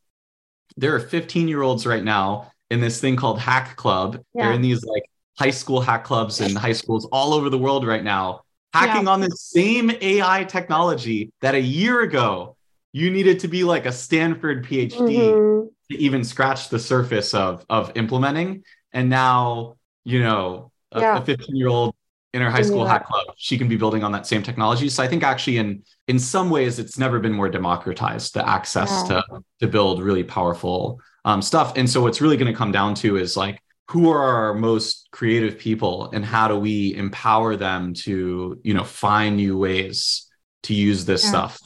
there 0.76 0.94
are 0.94 1.00
15 1.00 1.48
year 1.48 1.60
olds 1.60 1.84
right 1.84 2.04
now 2.04 2.50
in 2.70 2.80
this 2.80 3.00
thing 3.00 3.16
called 3.16 3.38
hack 3.38 3.76
club 3.76 4.22
yeah. 4.32 4.44
they're 4.44 4.54
in 4.54 4.62
these 4.62 4.82
like 4.84 5.02
high 5.38 5.50
school 5.50 5.80
hack 5.80 6.04
clubs 6.04 6.40
and 6.40 6.56
high 6.56 6.72
schools 6.72 7.06
all 7.12 7.34
over 7.34 7.50
the 7.50 7.58
world 7.58 7.86
right 7.86 8.04
now 8.04 8.40
hacking 8.72 9.04
yeah. 9.04 9.10
on 9.10 9.20
the 9.20 9.30
same 9.30 9.90
ai 10.00 10.44
technology 10.44 11.32
that 11.42 11.54
a 11.54 11.60
year 11.60 12.00
ago 12.00 12.56
you 12.92 13.10
needed 13.10 13.40
to 13.40 13.48
be 13.48 13.64
like 13.64 13.86
a 13.86 13.92
stanford 13.92 14.64
phd 14.64 14.92
mm-hmm 14.92 15.52
to 15.92 15.98
even 15.98 16.24
scratch 16.24 16.68
the 16.68 16.78
surface 16.78 17.34
of 17.34 17.64
of 17.70 17.92
implementing. 17.94 18.64
And 18.92 19.08
now, 19.08 19.76
you 20.04 20.20
know, 20.20 20.70
a 20.90 21.24
15 21.24 21.56
year 21.56 21.68
old 21.68 21.94
in 22.34 22.40
her 22.40 22.50
high 22.50 22.62
school 22.62 22.86
hack 22.86 23.06
club, 23.06 23.26
she 23.36 23.58
can 23.58 23.68
be 23.68 23.76
building 23.76 24.02
on 24.02 24.12
that 24.12 24.26
same 24.26 24.42
technology. 24.42 24.88
So 24.88 25.02
I 25.02 25.08
think 25.08 25.22
actually 25.22 25.58
in 25.58 25.82
in 26.08 26.18
some 26.18 26.50
ways 26.50 26.78
it's 26.78 26.98
never 26.98 27.18
been 27.18 27.32
more 27.32 27.48
democratized 27.48 28.34
the 28.34 28.46
access 28.48 28.90
yeah. 29.08 29.20
to 29.20 29.42
to 29.60 29.68
build 29.68 30.02
really 30.02 30.24
powerful 30.24 31.00
um, 31.24 31.42
stuff. 31.42 31.74
And 31.76 31.88
so 31.88 32.02
what's 32.02 32.20
really 32.20 32.36
going 32.36 32.50
to 32.50 32.56
come 32.56 32.72
down 32.72 32.94
to 32.96 33.16
is 33.16 33.36
like 33.36 33.62
who 33.88 34.10
are 34.10 34.22
our 34.22 34.54
most 34.54 35.08
creative 35.12 35.58
people 35.58 36.10
and 36.12 36.24
how 36.24 36.48
do 36.48 36.56
we 36.58 36.94
empower 36.94 37.56
them 37.56 37.92
to 37.92 38.58
you 38.62 38.74
know 38.74 38.84
find 38.84 39.36
new 39.36 39.58
ways 39.58 40.28
to 40.62 40.74
use 40.74 41.04
this 41.04 41.24
yeah. 41.24 41.30
stuff 41.30 41.58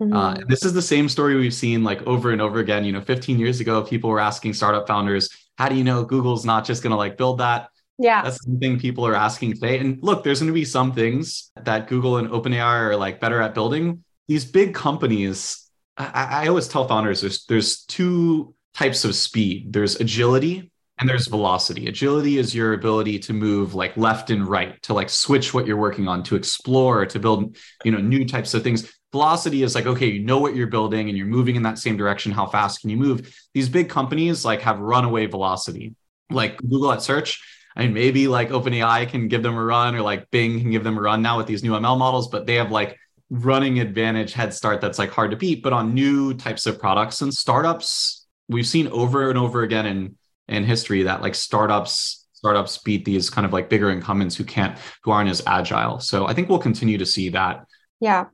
uh, 0.00 0.04
mm-hmm. 0.04 0.16
Uh, 0.16 0.36
this 0.46 0.64
is 0.64 0.72
the 0.72 0.82
same 0.82 1.08
story 1.08 1.34
we've 1.34 1.54
seen 1.54 1.82
like 1.82 2.02
over 2.06 2.30
and 2.30 2.40
over 2.40 2.60
again. 2.60 2.84
You 2.84 2.92
know, 2.92 3.00
15 3.00 3.38
years 3.38 3.60
ago, 3.60 3.82
people 3.82 4.10
were 4.10 4.20
asking 4.20 4.54
startup 4.54 4.86
founders, 4.86 5.28
"How 5.58 5.68
do 5.68 5.74
you 5.74 5.84
know 5.84 6.04
Google's 6.04 6.44
not 6.44 6.64
just 6.64 6.82
going 6.82 6.92
to 6.92 6.96
like 6.96 7.16
build 7.18 7.38
that?" 7.38 7.68
Yeah, 7.98 8.22
that's 8.22 8.44
the 8.44 8.56
thing 8.58 8.78
people 8.78 9.06
are 9.06 9.14
asking 9.14 9.54
today. 9.54 9.78
And 9.78 9.98
look, 10.02 10.22
there's 10.22 10.40
going 10.40 10.46
to 10.46 10.54
be 10.54 10.64
some 10.64 10.92
things 10.92 11.50
that 11.62 11.88
Google 11.88 12.18
and 12.18 12.28
OpenAI 12.28 12.90
are 12.90 12.96
like 12.96 13.20
better 13.20 13.42
at 13.42 13.54
building. 13.54 14.04
These 14.28 14.44
big 14.44 14.72
companies, 14.72 15.68
I, 15.96 16.44
I 16.44 16.48
always 16.48 16.68
tell 16.68 16.86
founders, 16.86 17.20
there's 17.20 17.44
there's 17.46 17.84
two 17.84 18.54
types 18.74 19.04
of 19.04 19.14
speed. 19.14 19.72
There's 19.72 19.96
agility 20.00 20.70
and 20.98 21.08
there's 21.08 21.28
velocity. 21.28 21.86
Agility 21.86 22.38
is 22.38 22.54
your 22.54 22.72
ability 22.72 23.18
to 23.20 23.32
move 23.32 23.74
like 23.74 23.96
left 23.96 24.30
and 24.30 24.46
right, 24.46 24.80
to 24.82 24.94
like 24.94 25.10
switch 25.10 25.54
what 25.54 25.66
you're 25.66 25.76
working 25.76 26.08
on, 26.08 26.22
to 26.24 26.36
explore, 26.36 27.06
to 27.06 27.18
build, 27.18 27.56
you 27.84 27.92
know, 27.92 27.98
new 27.98 28.24
types 28.24 28.54
of 28.54 28.62
things 28.62 28.92
velocity 29.12 29.62
is 29.62 29.74
like 29.74 29.86
okay 29.86 30.06
you 30.06 30.22
know 30.22 30.38
what 30.38 30.54
you're 30.54 30.66
building 30.66 31.08
and 31.08 31.16
you're 31.16 31.26
moving 31.26 31.56
in 31.56 31.62
that 31.62 31.78
same 31.78 31.96
direction 31.96 32.30
how 32.30 32.46
fast 32.46 32.80
can 32.80 32.90
you 32.90 32.96
move 32.96 33.34
these 33.54 33.68
big 33.68 33.88
companies 33.88 34.44
like 34.44 34.60
have 34.60 34.78
runaway 34.78 35.26
velocity 35.26 35.94
like 36.30 36.58
google 36.58 36.92
at 36.92 37.02
search 37.02 37.40
I 37.78 37.82
mean, 37.82 37.92
maybe 37.92 38.26
like 38.26 38.48
OpenAI 38.48 39.08
can 39.08 39.28
give 39.28 39.44
them 39.44 39.56
a 39.56 39.64
run 39.64 39.94
or 39.94 40.02
like 40.02 40.30
Bing 40.32 40.60
can 40.60 40.72
give 40.72 40.82
them 40.82 40.98
a 40.98 41.00
run 41.00 41.22
now 41.22 41.36
with 41.38 41.46
these 41.46 41.62
new 41.62 41.72
ML 41.72 41.96
models, 41.96 42.28
but 42.28 42.44
they 42.44 42.56
have 42.56 42.72
like 42.72 42.98
running 43.30 43.78
advantage 43.78 44.32
head 44.32 44.52
start 44.52 44.80
that's 44.80 44.98
like 44.98 45.10
hard 45.10 45.30
to 45.30 45.36
beat. 45.36 45.62
But 45.62 45.72
on 45.72 45.94
new 45.94 46.34
types 46.34 46.66
of 46.66 46.80
products 46.80 47.20
and 47.20 47.32
startups, 47.32 48.26
we've 48.48 48.66
seen 48.66 48.88
over 48.88 49.30
and 49.30 49.38
over 49.38 49.62
again 49.62 49.86
in 49.86 50.16
in 50.48 50.64
history 50.64 51.04
that 51.04 51.22
like 51.22 51.36
startups 51.36 52.26
startups 52.32 52.78
beat 52.78 53.04
these 53.04 53.30
kind 53.30 53.44
of 53.44 53.52
like 53.52 53.68
bigger 53.68 53.90
incumbents 53.90 54.34
who 54.34 54.44
can't 54.44 54.76
who 55.04 55.12
aren't 55.12 55.30
as 55.30 55.42
agile. 55.46 56.00
So 56.00 56.26
I 56.26 56.34
think 56.34 56.48
we'll 56.48 56.58
continue 56.58 56.98
to 56.98 57.06
see 57.06 57.28
that. 57.28 57.64
Yeah. 58.00 58.26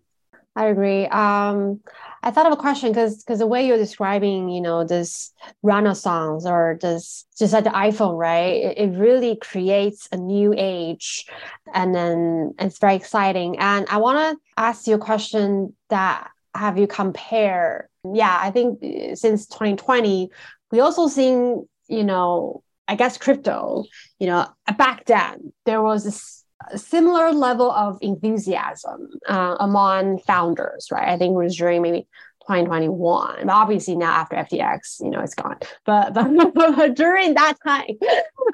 I 0.57 0.67
agree. 0.67 1.07
Um, 1.07 1.81
I 2.23 2.31
thought 2.31 2.47
of 2.47 2.53
a 2.53 2.57
question 2.57 2.91
because 2.91 3.23
because 3.23 3.41
the 3.41 3.47
way 3.47 3.67
you're 3.67 3.77
describing, 3.77 4.49
you 4.49 4.61
know, 4.61 4.85
this 4.85 5.33
renaissance 5.63 6.47
or 6.47 6.79
this 6.81 7.27
just 7.37 7.53
like 7.53 7.65
the 7.65 7.71
iPhone, 7.71 8.17
right? 8.17 8.63
It, 8.63 8.79
it, 8.79 8.99
really 8.99 9.37
creates 9.37 10.09
a 10.13 10.17
new 10.17 10.55
age, 10.57 11.27
and 11.75 11.93
then 11.95 12.55
it's 12.59 12.79
very 12.79 12.95
exciting. 12.95 13.59
And 13.59 13.87
I 13.91 13.97
want 13.97 14.19
to 14.39 14.43
ask 14.57 14.87
you 14.87 14.95
a 14.95 14.99
question 14.99 15.75
that 15.91 16.31
have 16.55 16.79
you 16.79 16.87
compare? 16.87 17.89
Yeah, 18.05 18.39
I 18.41 18.51
think 18.51 18.83
uh, 18.83 19.15
since 19.17 19.47
2020, 19.47 20.31
we 20.71 20.81
also 20.81 21.09
seen, 21.09 21.67
you 21.89 22.05
know, 22.05 22.63
I 22.87 22.95
guess 22.97 23.19
crypto. 23.19 23.85
You 24.19 24.29
know, 24.29 24.47
back 24.79 25.07
then 25.07 25.53
there 25.65 25.83
was 25.83 26.05
this 26.05 26.44
similar 26.77 27.33
level 27.33 27.71
of 27.71 27.99
enthusiasm 28.01 29.09
uh, 29.29 29.57
among 29.61 30.19
founders, 30.21 30.89
right? 30.91 31.09
I 31.09 31.19
think 31.19 31.33
it 31.35 31.39
was 31.39 31.57
during 31.57 31.83
maybe 31.83 32.07
2021. 32.43 33.49
Obviously 33.49 33.97
now 33.97 34.13
after 34.13 34.37
FTX, 34.37 35.01
you 35.01 35.11
know, 35.11 35.21
it's 35.21 35.35
gone. 35.35 35.59
But, 35.85 36.13
but 36.15 36.95
during 36.95 37.35
that 37.35 37.55
time, 37.65 37.87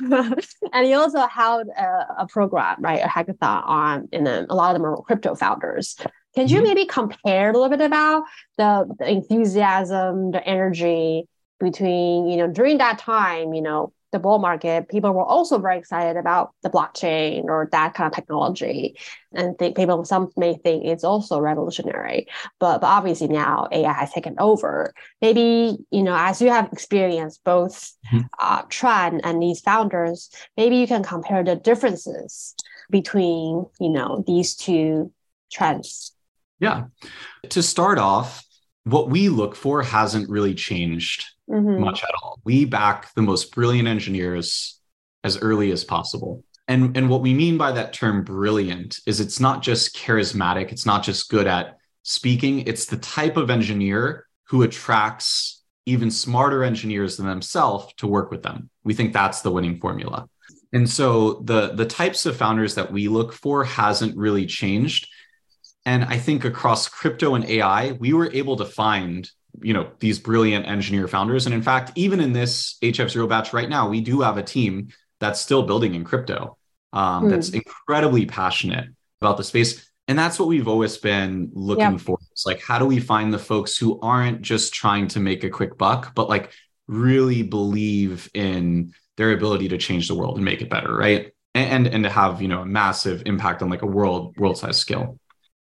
and 0.72 0.86
he 0.86 0.94
also 0.94 1.26
held 1.26 1.68
a, 1.68 2.06
a, 2.18 2.26
program, 2.28 2.76
right, 2.80 3.02
a 3.02 3.08
hackathon 3.08 3.66
on, 3.66 4.08
and 4.12 4.26
then 4.26 4.46
a 4.48 4.54
lot 4.54 4.74
of 4.74 4.80
them 4.80 4.88
are 4.88 5.02
crypto 5.02 5.34
founders. 5.34 5.96
Can 6.34 6.46
you 6.46 6.58
mm-hmm. 6.58 6.64
maybe 6.64 6.86
compare 6.86 7.50
a 7.50 7.52
little 7.52 7.68
bit 7.68 7.80
about 7.80 8.22
the, 8.56 8.94
the 8.98 9.10
enthusiasm, 9.10 10.30
the 10.30 10.46
energy 10.46 11.28
between, 11.58 12.28
you 12.28 12.36
know, 12.36 12.46
during 12.46 12.78
that 12.78 12.98
time, 12.98 13.52
you 13.52 13.62
know, 13.62 13.92
the 14.12 14.18
bull 14.18 14.38
market, 14.38 14.88
people 14.88 15.12
were 15.12 15.24
also 15.24 15.58
very 15.58 15.78
excited 15.78 16.16
about 16.16 16.52
the 16.62 16.70
blockchain 16.70 17.44
or 17.44 17.68
that 17.72 17.94
kind 17.94 18.08
of 18.10 18.14
technology. 18.14 18.96
And 19.32 19.56
think 19.58 19.76
people 19.76 20.04
some 20.04 20.30
may 20.36 20.54
think 20.54 20.84
it's 20.84 21.04
also 21.04 21.38
revolutionary. 21.38 22.26
But 22.58 22.80
but 22.80 22.86
obviously 22.86 23.28
now 23.28 23.68
AI 23.72 23.92
has 23.92 24.12
taken 24.12 24.36
over. 24.38 24.94
Maybe, 25.20 25.78
you 25.90 26.02
know, 26.02 26.14
as 26.16 26.40
you 26.40 26.50
have 26.50 26.72
experienced 26.72 27.42
both 27.44 27.92
mm-hmm. 28.12 28.26
uh, 28.38 28.62
Tran 28.64 29.20
and 29.24 29.42
these 29.42 29.60
founders, 29.60 30.30
maybe 30.56 30.76
you 30.76 30.86
can 30.86 31.02
compare 31.02 31.42
the 31.42 31.56
differences 31.56 32.54
between, 32.90 33.66
you 33.80 33.90
know, 33.90 34.24
these 34.26 34.54
two 34.54 35.12
trends. 35.52 36.12
Yeah. 36.60 36.84
To 37.50 37.62
start 37.62 37.98
off, 37.98 38.44
what 38.84 39.10
we 39.10 39.28
look 39.28 39.54
for 39.54 39.82
hasn't 39.82 40.28
really 40.28 40.54
changed 40.54 41.26
mm-hmm. 41.48 41.80
much 41.80 42.02
at 42.02 42.10
all. 42.22 42.40
We 42.44 42.64
back 42.64 43.12
the 43.14 43.22
most 43.22 43.54
brilliant 43.54 43.88
engineers 43.88 44.80
as 45.24 45.38
early 45.38 45.70
as 45.70 45.84
possible. 45.84 46.44
And, 46.66 46.96
and 46.96 47.10
what 47.10 47.20
we 47.20 47.34
mean 47.34 47.58
by 47.58 47.72
that 47.72 47.92
term 47.92 48.22
brilliant 48.22 49.00
is 49.06 49.20
it's 49.20 49.40
not 49.40 49.62
just 49.62 49.96
charismatic, 49.96 50.72
it's 50.72 50.86
not 50.86 51.02
just 51.02 51.28
good 51.28 51.46
at 51.46 51.76
speaking, 52.02 52.60
it's 52.60 52.86
the 52.86 52.96
type 52.98 53.36
of 53.36 53.50
engineer 53.50 54.26
who 54.44 54.62
attracts 54.62 55.62
even 55.86 56.10
smarter 56.10 56.62
engineers 56.62 57.16
than 57.16 57.26
themselves 57.26 57.92
to 57.96 58.06
work 58.06 58.30
with 58.30 58.42
them. 58.42 58.70
We 58.84 58.94
think 58.94 59.12
that's 59.12 59.40
the 59.40 59.50
winning 59.50 59.80
formula. 59.80 60.28
And 60.72 60.88
so 60.88 61.42
the 61.44 61.72
the 61.74 61.86
types 61.86 62.26
of 62.26 62.36
founders 62.36 62.76
that 62.76 62.92
we 62.92 63.08
look 63.08 63.32
for 63.32 63.64
hasn't 63.64 64.16
really 64.16 64.46
changed. 64.46 65.08
And 65.86 66.04
I 66.04 66.18
think 66.18 66.44
across 66.44 66.88
crypto 66.88 67.34
and 67.34 67.44
AI, 67.44 67.92
we 67.92 68.12
were 68.12 68.30
able 68.32 68.56
to 68.56 68.64
find 68.64 69.30
you 69.62 69.74
know 69.74 69.90
these 69.98 70.18
brilliant 70.18 70.66
engineer 70.66 71.08
founders. 71.08 71.46
And 71.46 71.54
in 71.54 71.62
fact 71.62 71.92
even 71.96 72.20
in 72.20 72.32
this 72.32 72.76
hf0 72.82 73.28
batch 73.28 73.52
right 73.52 73.68
now 73.68 73.88
we 73.88 74.00
do 74.00 74.20
have 74.20 74.36
a 74.36 74.42
team 74.42 74.88
that's 75.18 75.40
still 75.40 75.62
building 75.62 75.94
in 75.94 76.04
crypto 76.04 76.56
um, 76.92 77.24
mm. 77.24 77.30
that's 77.30 77.50
incredibly 77.50 78.26
passionate 78.26 78.88
about 79.20 79.36
the 79.36 79.44
space. 79.44 79.86
And 80.08 80.18
that's 80.18 80.40
what 80.40 80.48
we've 80.48 80.66
always 80.66 80.96
been 80.96 81.50
looking 81.52 81.96
for. 81.98 82.18
It's 82.32 82.44
like 82.44 82.60
how 82.60 82.78
do 82.78 82.86
we 82.86 82.98
find 82.98 83.32
the 83.32 83.38
folks 83.38 83.76
who 83.76 84.00
aren't 84.00 84.42
just 84.42 84.74
trying 84.74 85.06
to 85.08 85.20
make 85.20 85.44
a 85.44 85.50
quick 85.50 85.78
buck 85.78 86.14
but 86.14 86.28
like 86.28 86.52
really 86.88 87.42
believe 87.42 88.28
in 88.34 88.92
their 89.16 89.32
ability 89.32 89.68
to 89.68 89.78
change 89.78 90.08
the 90.08 90.14
world 90.14 90.36
and 90.36 90.44
make 90.44 90.62
it 90.62 90.70
better 90.70 90.94
right? 90.94 91.32
And 91.54 91.86
and 91.86 92.04
to 92.04 92.10
have 92.10 92.40
you 92.40 92.48
know 92.48 92.62
a 92.62 92.66
massive 92.66 93.24
impact 93.26 93.62
on 93.62 93.70
like 93.70 93.82
a 93.82 93.86
world 93.86 94.36
world 94.36 94.56
size 94.56 94.78
scale 94.78 95.18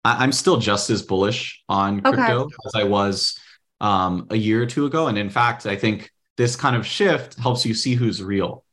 I, 0.07 0.23
am 0.23 0.31
still 0.31 0.57
just 0.57 0.89
as 0.89 1.01
bullish 1.01 1.63
on 1.67 2.01
crypto 2.01 2.45
okay. 2.45 2.55
as 2.65 2.75
i 2.75 2.83
was 2.83 3.37
um, 3.79 4.27
a 4.29 4.35
year 4.35 4.61
or 4.61 4.65
two 4.65 4.85
ago. 4.85 5.07
And 5.07 5.17
in 5.17 5.29
fact, 5.29 5.65
I 5.65 5.75
think 5.75 6.11
this 6.35 6.55
kind 6.55 6.75
of 6.75 6.85
shift 6.85 7.37
helps 7.39 7.65
you 7.65 7.73
see 7.73 7.95
who's 7.95 8.23
real. 8.23 8.63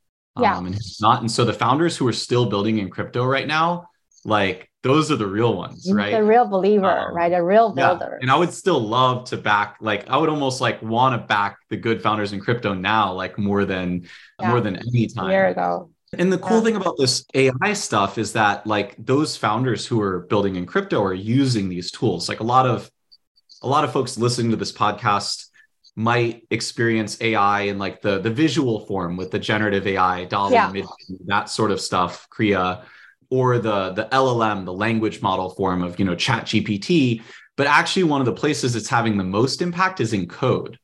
Yeah. 0.40 0.56
Um, 0.56 0.66
and 0.66 0.74
who's 0.74 0.98
not. 1.00 1.20
And 1.20 1.30
so 1.30 1.44
the 1.44 1.52
founders 1.52 1.96
who 1.96 2.08
are 2.08 2.12
still 2.12 2.46
building 2.46 2.78
in 2.78 2.90
crypto 2.90 3.24
right 3.24 3.46
now, 3.46 3.88
like 4.24 4.68
those 4.82 5.12
are 5.12 5.16
the 5.16 5.26
real 5.26 5.54
ones, 5.56 5.90
right? 5.92 6.12
The 6.12 6.24
real 6.24 6.46
believer, 6.46 7.08
Um, 7.08 7.14
right? 7.14 7.32
A 7.32 7.42
real 7.42 7.72
Yeah. 7.76 7.90
builder. 7.90 8.18
And 8.20 8.30
I 8.30 8.36
would 8.36 8.52
still 8.52 8.80
love 8.80 9.26
to 9.26 9.36
back, 9.36 9.76
like 9.80 10.10
I 10.10 10.16
would 10.16 10.28
almost 10.28 10.60
like 10.60 10.82
want 10.82 11.20
to 11.20 11.26
back 11.26 11.58
the 11.70 11.76
good 11.76 12.02
founders 12.02 12.32
in 12.32 12.40
crypto 12.40 12.74
now, 12.74 13.12
like 13.12 13.38
more 13.38 13.64
than 13.64 14.08
Yeah. 14.40 14.50
more 14.50 14.60
than 14.60 14.76
any 14.76 15.06
time. 15.06 15.28
a 15.28 15.32
year 15.32 15.46
ago. 15.46 15.90
And 16.18 16.32
the 16.32 16.38
cool 16.38 16.58
Yeah. 16.58 16.64
thing 16.64 16.76
about 16.76 16.96
this 16.98 17.24
AI 17.34 17.72
stuff 17.72 18.18
is 18.18 18.32
that 18.32 18.66
like 18.66 18.94
those 18.98 19.36
founders 19.36 19.86
who 19.86 20.00
are 20.00 20.20
building 20.20 20.56
in 20.56 20.66
crypto 20.66 21.02
are 21.02 21.14
using 21.14 21.68
these 21.68 21.90
tools. 21.90 22.28
Like 22.28 22.40
a 22.40 22.44
lot 22.44 22.66
of 22.66 22.90
a 23.62 23.68
lot 23.68 23.84
of 23.84 23.92
folks 23.92 24.18
listening 24.18 24.50
to 24.50 24.56
this 24.56 24.72
podcast 24.72 25.46
might 25.96 26.46
experience 26.50 27.20
AI 27.20 27.62
in 27.62 27.78
like 27.78 28.02
the 28.02 28.18
the 28.18 28.30
visual 28.30 28.80
form 28.86 29.16
with 29.16 29.30
the 29.30 29.38
generative 29.38 29.86
AI, 29.86 30.24
DALL-E, 30.24 30.54
Yeah. 30.54 30.72
That 31.26 31.48
sort 31.48 31.70
of 31.70 31.80
stuff, 31.80 32.28
Krea, 32.30 32.82
or 33.30 33.58
the 33.58 33.90
the 33.92 34.08
LLM, 34.12 34.64
the 34.64 34.72
language 34.72 35.22
model 35.22 35.50
form 35.50 35.82
of 35.82 35.98
you 35.98 36.04
know 36.04 36.14
Chat 36.14 36.46
GPT. 36.46 37.22
But 37.56 37.68
actually, 37.68 38.04
one 38.04 38.20
of 38.20 38.26
the 38.26 38.32
places 38.32 38.74
it's 38.74 38.88
having 38.88 39.16
the 39.16 39.24
most 39.24 39.62
impact 39.62 40.00
is 40.00 40.12
in 40.12 40.26
code. 40.26 40.78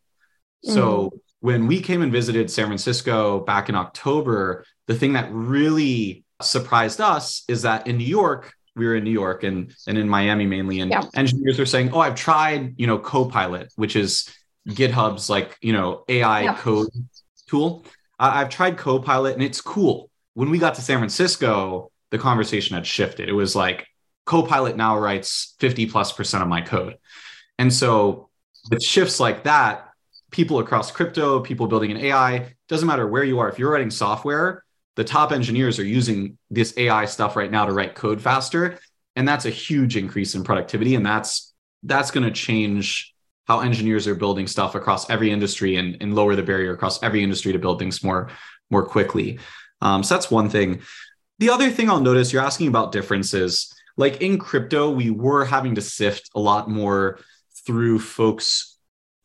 So 0.62 1.10
mm. 1.10 1.20
when 1.40 1.66
we 1.66 1.80
came 1.80 2.02
and 2.02 2.12
visited 2.12 2.50
San 2.50 2.66
Francisco 2.66 3.40
back 3.40 3.68
in 3.68 3.74
October, 3.74 4.64
the 4.90 4.96
thing 4.96 5.12
that 5.12 5.28
really 5.30 6.24
surprised 6.42 7.00
us 7.00 7.44
is 7.46 7.62
that 7.62 7.86
in 7.86 7.96
New 7.96 8.04
York, 8.20 8.52
we 8.74 8.84
were 8.88 8.96
in 8.96 9.04
New 9.04 9.12
York 9.12 9.44
and, 9.44 9.72
and 9.86 9.96
in 9.96 10.08
Miami 10.08 10.46
mainly, 10.46 10.80
and 10.80 10.90
Yeah. 10.90 11.04
engineers 11.14 11.60
were 11.60 11.66
saying, 11.74 11.90
Oh, 11.92 12.00
I've 12.00 12.16
tried, 12.16 12.74
you 12.76 12.88
know, 12.88 12.98
Copilot, 12.98 13.72
which 13.76 13.94
is 13.94 14.28
GitHub's 14.68 15.30
like, 15.30 15.56
you 15.60 15.72
know, 15.72 16.02
AI 16.08 16.42
Yeah. 16.42 16.56
code 16.56 16.88
tool. 17.48 17.84
I- 18.18 18.40
I've 18.40 18.48
tried 18.48 18.78
Copilot 18.78 19.34
and 19.34 19.44
it's 19.44 19.60
cool. 19.60 20.10
When 20.34 20.50
we 20.50 20.58
got 20.58 20.74
to 20.74 20.82
San 20.82 20.98
Francisco, 20.98 21.92
the 22.10 22.18
conversation 22.18 22.74
had 22.74 22.84
shifted. 22.84 23.28
It 23.28 23.32
was 23.44 23.54
like 23.54 23.86
Copilot 24.26 24.76
now 24.76 24.98
writes 24.98 25.54
50 25.60 25.86
plus 25.86 26.10
percent 26.10 26.42
of 26.42 26.48
my 26.48 26.62
code. 26.62 26.96
And 27.60 27.72
so 27.72 28.28
with 28.72 28.82
shifts 28.82 29.20
like 29.20 29.44
that, 29.44 29.86
people 30.32 30.58
across 30.58 30.90
crypto, 30.90 31.38
people 31.40 31.68
building 31.68 31.92
an 31.92 31.98
AI, 31.98 32.54
doesn't 32.68 32.88
matter 32.88 33.06
where 33.06 33.22
you 33.24 33.38
are. 33.38 33.48
If 33.48 33.58
you're 33.60 33.70
writing 33.70 33.90
software, 33.92 34.64
the 34.96 35.04
top 35.04 35.32
engineers 35.32 35.78
are 35.78 35.84
using 35.84 36.36
this 36.50 36.74
AI 36.76 37.04
stuff 37.04 37.36
right 37.36 37.50
now 37.50 37.66
to 37.66 37.72
write 37.72 37.94
code 37.94 38.20
faster. 38.20 38.78
And 39.16 39.26
that's 39.26 39.46
a 39.46 39.50
huge 39.50 39.96
increase 39.96 40.34
in 40.34 40.44
productivity. 40.44 40.94
And 40.94 41.04
that's 41.04 41.52
that's 41.82 42.10
going 42.10 42.24
to 42.24 42.30
change 42.30 43.14
how 43.46 43.60
engineers 43.60 44.06
are 44.06 44.14
building 44.14 44.46
stuff 44.46 44.74
across 44.74 45.10
every 45.10 45.30
industry 45.30 45.76
and, 45.76 45.96
and 46.00 46.14
lower 46.14 46.36
the 46.36 46.42
barrier 46.42 46.72
across 46.72 47.02
every 47.02 47.22
industry 47.22 47.52
to 47.52 47.58
build 47.58 47.78
things 47.78 48.04
more, 48.04 48.30
more 48.70 48.84
quickly. 48.84 49.38
Um, 49.80 50.02
so 50.02 50.14
that's 50.14 50.30
one 50.30 50.48
thing. 50.48 50.82
The 51.40 51.50
other 51.50 51.70
thing 51.70 51.88
I'll 51.88 52.00
notice, 52.00 52.32
you're 52.32 52.42
asking 52.44 52.68
about 52.68 52.92
differences. 52.92 53.74
Like 53.96 54.20
in 54.20 54.38
crypto, 54.38 54.90
we 54.90 55.10
were 55.10 55.44
having 55.44 55.74
to 55.74 55.80
sift 55.80 56.30
a 56.34 56.40
lot 56.40 56.70
more 56.70 57.18
through 57.66 57.98
folks 57.98 58.78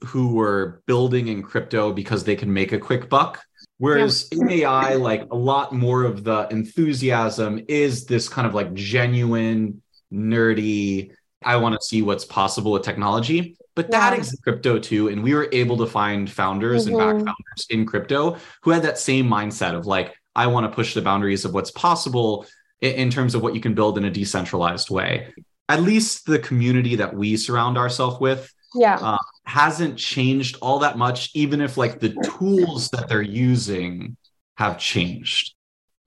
who 0.05 0.33
were 0.33 0.81
building 0.87 1.27
in 1.27 1.43
crypto 1.43 1.93
because 1.93 2.23
they 2.23 2.35
can 2.35 2.51
make 2.51 2.71
a 2.71 2.79
quick 2.79 3.09
buck. 3.09 3.44
Whereas 3.77 4.29
in 4.31 4.49
AI, 4.49 4.95
like 4.95 5.27
a 5.31 5.35
lot 5.35 5.73
more 5.73 6.03
of 6.03 6.23
the 6.23 6.47
enthusiasm 6.49 7.61
is 7.67 8.05
this 8.05 8.29
kind 8.29 8.47
of 8.47 8.53
like 8.53 8.73
genuine, 8.73 9.81
nerdy, 10.13 11.11
I 11.43 11.57
want 11.57 11.75
to 11.75 11.85
see 11.85 12.01
what's 12.01 12.25
possible 12.25 12.71
with 12.71 12.83
technology. 12.83 13.57
But 13.75 13.91
that 13.91 14.13
Yeah. 14.13 14.19
exists 14.19 14.41
crypto 14.41 14.79
too. 14.79 15.09
And 15.09 15.21
we 15.21 15.33
were 15.33 15.49
able 15.51 15.77
to 15.77 15.85
find 15.85 16.29
founders 16.29 16.87
and 16.87 16.97
back 16.97 17.15
Mhm. 17.15 17.25
founders 17.25 17.67
in 17.69 17.85
crypto 17.85 18.37
who 18.63 18.71
had 18.71 18.83
that 18.83 18.97
same 18.97 19.27
mindset 19.27 19.75
of 19.75 19.85
like, 19.85 20.13
I 20.35 20.47
want 20.47 20.69
to 20.69 20.73
push 20.73 20.93
the 20.93 21.01
boundaries 21.01 21.43
of 21.43 21.53
what's 21.53 21.71
possible 21.71 22.45
in 22.81 23.09
terms 23.09 23.35
of 23.35 23.41
what 23.41 23.55
you 23.55 23.61
can 23.61 23.73
build 23.73 23.97
in 23.97 24.05
a 24.05 24.11
decentralized 24.11 24.89
way. 24.89 25.33
At 25.67 25.81
least 25.81 26.25
the 26.25 26.39
community 26.39 26.95
that 26.95 27.13
we 27.15 27.35
surround 27.35 27.77
ourselves 27.77 28.19
with 28.19 28.51
Yeah. 28.75 28.95
uh, 29.01 29.17
hasn't 29.45 29.97
changed 29.97 30.57
all 30.61 30.79
that 30.79 30.97
much, 30.97 31.31
even 31.33 31.61
if 31.61 31.77
like 31.77 31.99
the 31.99 32.15
tools 32.37 32.89
that 32.89 33.07
they're 33.07 33.21
using 33.21 34.17
have 34.57 34.77
changed. 34.77 35.53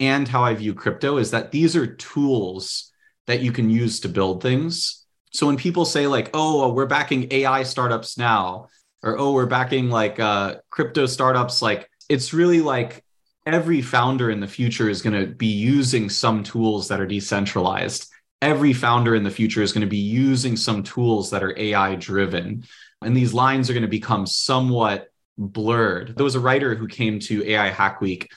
And 0.00 0.28
how 0.28 0.44
I 0.44 0.54
view 0.54 0.74
crypto 0.74 1.16
is 1.16 1.30
that 1.32 1.50
these 1.50 1.74
are 1.76 1.86
tools 1.96 2.92
that 3.26 3.40
you 3.40 3.52
can 3.52 3.68
use 3.68 4.00
to 4.00 4.08
build 4.08 4.42
things. 4.42 5.06
So 5.32 5.46
when 5.46 5.56
people 5.56 5.84
say 5.84 6.06
like, 6.06 6.30
"Oh, 6.34 6.72
we're 6.72 6.86
backing 6.86 7.28
AI 7.30 7.62
startups 7.64 8.16
now," 8.16 8.68
or 9.02 9.18
"Oh, 9.18 9.32
we're 9.32 9.46
backing 9.46 9.90
like 9.90 10.18
uh, 10.20 10.56
crypto 10.70 11.06
startups," 11.06 11.60
like 11.62 11.88
it's 12.08 12.32
really 12.32 12.60
like 12.60 13.04
every 13.46 13.82
founder 13.82 14.30
in 14.30 14.40
the 14.40 14.46
future 14.46 14.88
is 14.88 15.02
going 15.02 15.18
to 15.18 15.26
be 15.34 15.46
using 15.46 16.08
some 16.10 16.42
tools 16.42 16.88
that 16.88 17.00
are 17.00 17.06
decentralized 17.06 18.08
every 18.40 18.72
founder 18.72 19.14
in 19.14 19.24
the 19.24 19.30
future 19.30 19.62
is 19.62 19.72
going 19.72 19.82
to 19.82 19.88
be 19.88 19.96
using 19.96 20.56
some 20.56 20.82
tools 20.82 21.30
that 21.30 21.42
are 21.42 21.58
AI 21.58 21.96
driven. 21.96 22.64
And 23.02 23.16
these 23.16 23.34
lines 23.34 23.68
are 23.68 23.72
going 23.72 23.82
to 23.82 23.88
become 23.88 24.26
somewhat 24.26 25.08
blurred. 25.36 26.16
There 26.16 26.24
was 26.24 26.34
a 26.34 26.40
writer 26.40 26.74
who 26.74 26.88
came 26.88 27.20
to 27.20 27.48
AI 27.48 27.68
Hack 27.68 28.00
Week. 28.00 28.30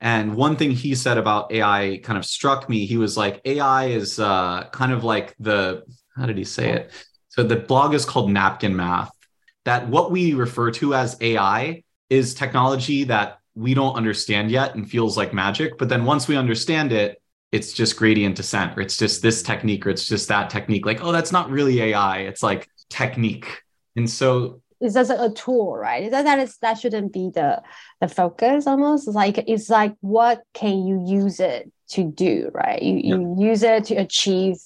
And 0.00 0.34
one 0.36 0.56
thing 0.56 0.70
he 0.70 0.94
said 0.94 1.18
about 1.18 1.50
AI 1.50 2.00
kind 2.02 2.18
of 2.18 2.24
struck 2.24 2.68
me. 2.68 2.86
He 2.86 2.96
was 2.96 3.16
like, 3.16 3.40
AI 3.44 3.86
is 3.86 4.18
uh, 4.18 4.68
kind 4.70 4.92
of 4.92 5.02
like 5.02 5.34
the, 5.38 5.82
how 6.14 6.26
did 6.26 6.36
he 6.36 6.44
say 6.44 6.72
it? 6.72 6.92
So 7.28 7.42
the 7.42 7.56
blog 7.56 7.94
is 7.94 8.04
called 8.04 8.30
Napkin 8.30 8.76
Math, 8.76 9.10
that 9.64 9.88
what 9.88 10.10
we 10.10 10.34
refer 10.34 10.70
to 10.72 10.94
as 10.94 11.16
AI 11.20 11.82
is 12.10 12.34
technology 12.34 13.04
that 13.04 13.38
we 13.54 13.74
don't 13.74 13.94
understand 13.94 14.50
yet 14.50 14.74
and 14.74 14.88
feels 14.88 15.16
like 15.16 15.32
magic. 15.32 15.78
But 15.78 15.88
then 15.88 16.04
once 16.04 16.28
we 16.28 16.36
understand 16.36 16.92
it, 16.92 17.20
it's 17.54 17.72
just 17.72 17.96
gradient 17.96 18.36
descent 18.36 18.76
or 18.76 18.80
it's 18.80 18.96
just 18.96 19.22
this 19.22 19.42
technique 19.42 19.86
or 19.86 19.90
it's 19.90 20.06
just 20.06 20.28
that 20.28 20.50
technique 20.50 20.84
like 20.84 21.02
oh 21.02 21.12
that's 21.12 21.32
not 21.32 21.48
really 21.50 21.80
ai 21.80 22.18
it's 22.18 22.42
like 22.42 22.68
technique 22.90 23.62
and 23.96 24.10
so 24.10 24.60
it's 24.80 24.94
just 24.94 25.10
a 25.10 25.32
tool, 25.34 25.74
right? 25.74 26.10
That 26.10 26.24
that 26.24 26.38
is 26.38 26.58
that 26.58 26.78
shouldn't 26.78 27.12
be 27.12 27.30
the 27.34 27.62
the 28.00 28.08
focus 28.08 28.66
almost. 28.66 29.08
It's 29.08 29.14
like 29.14 29.38
it's 29.46 29.70
like 29.70 29.94
what 30.00 30.42
can 30.52 30.84
you 30.86 31.02
use 31.06 31.40
it 31.40 31.72
to 31.90 32.04
do, 32.04 32.50
right? 32.54 32.82
You 32.82 32.96
you 33.02 33.36
use 33.38 33.62
it 33.62 33.84
to 33.86 33.94
achieve 33.96 34.56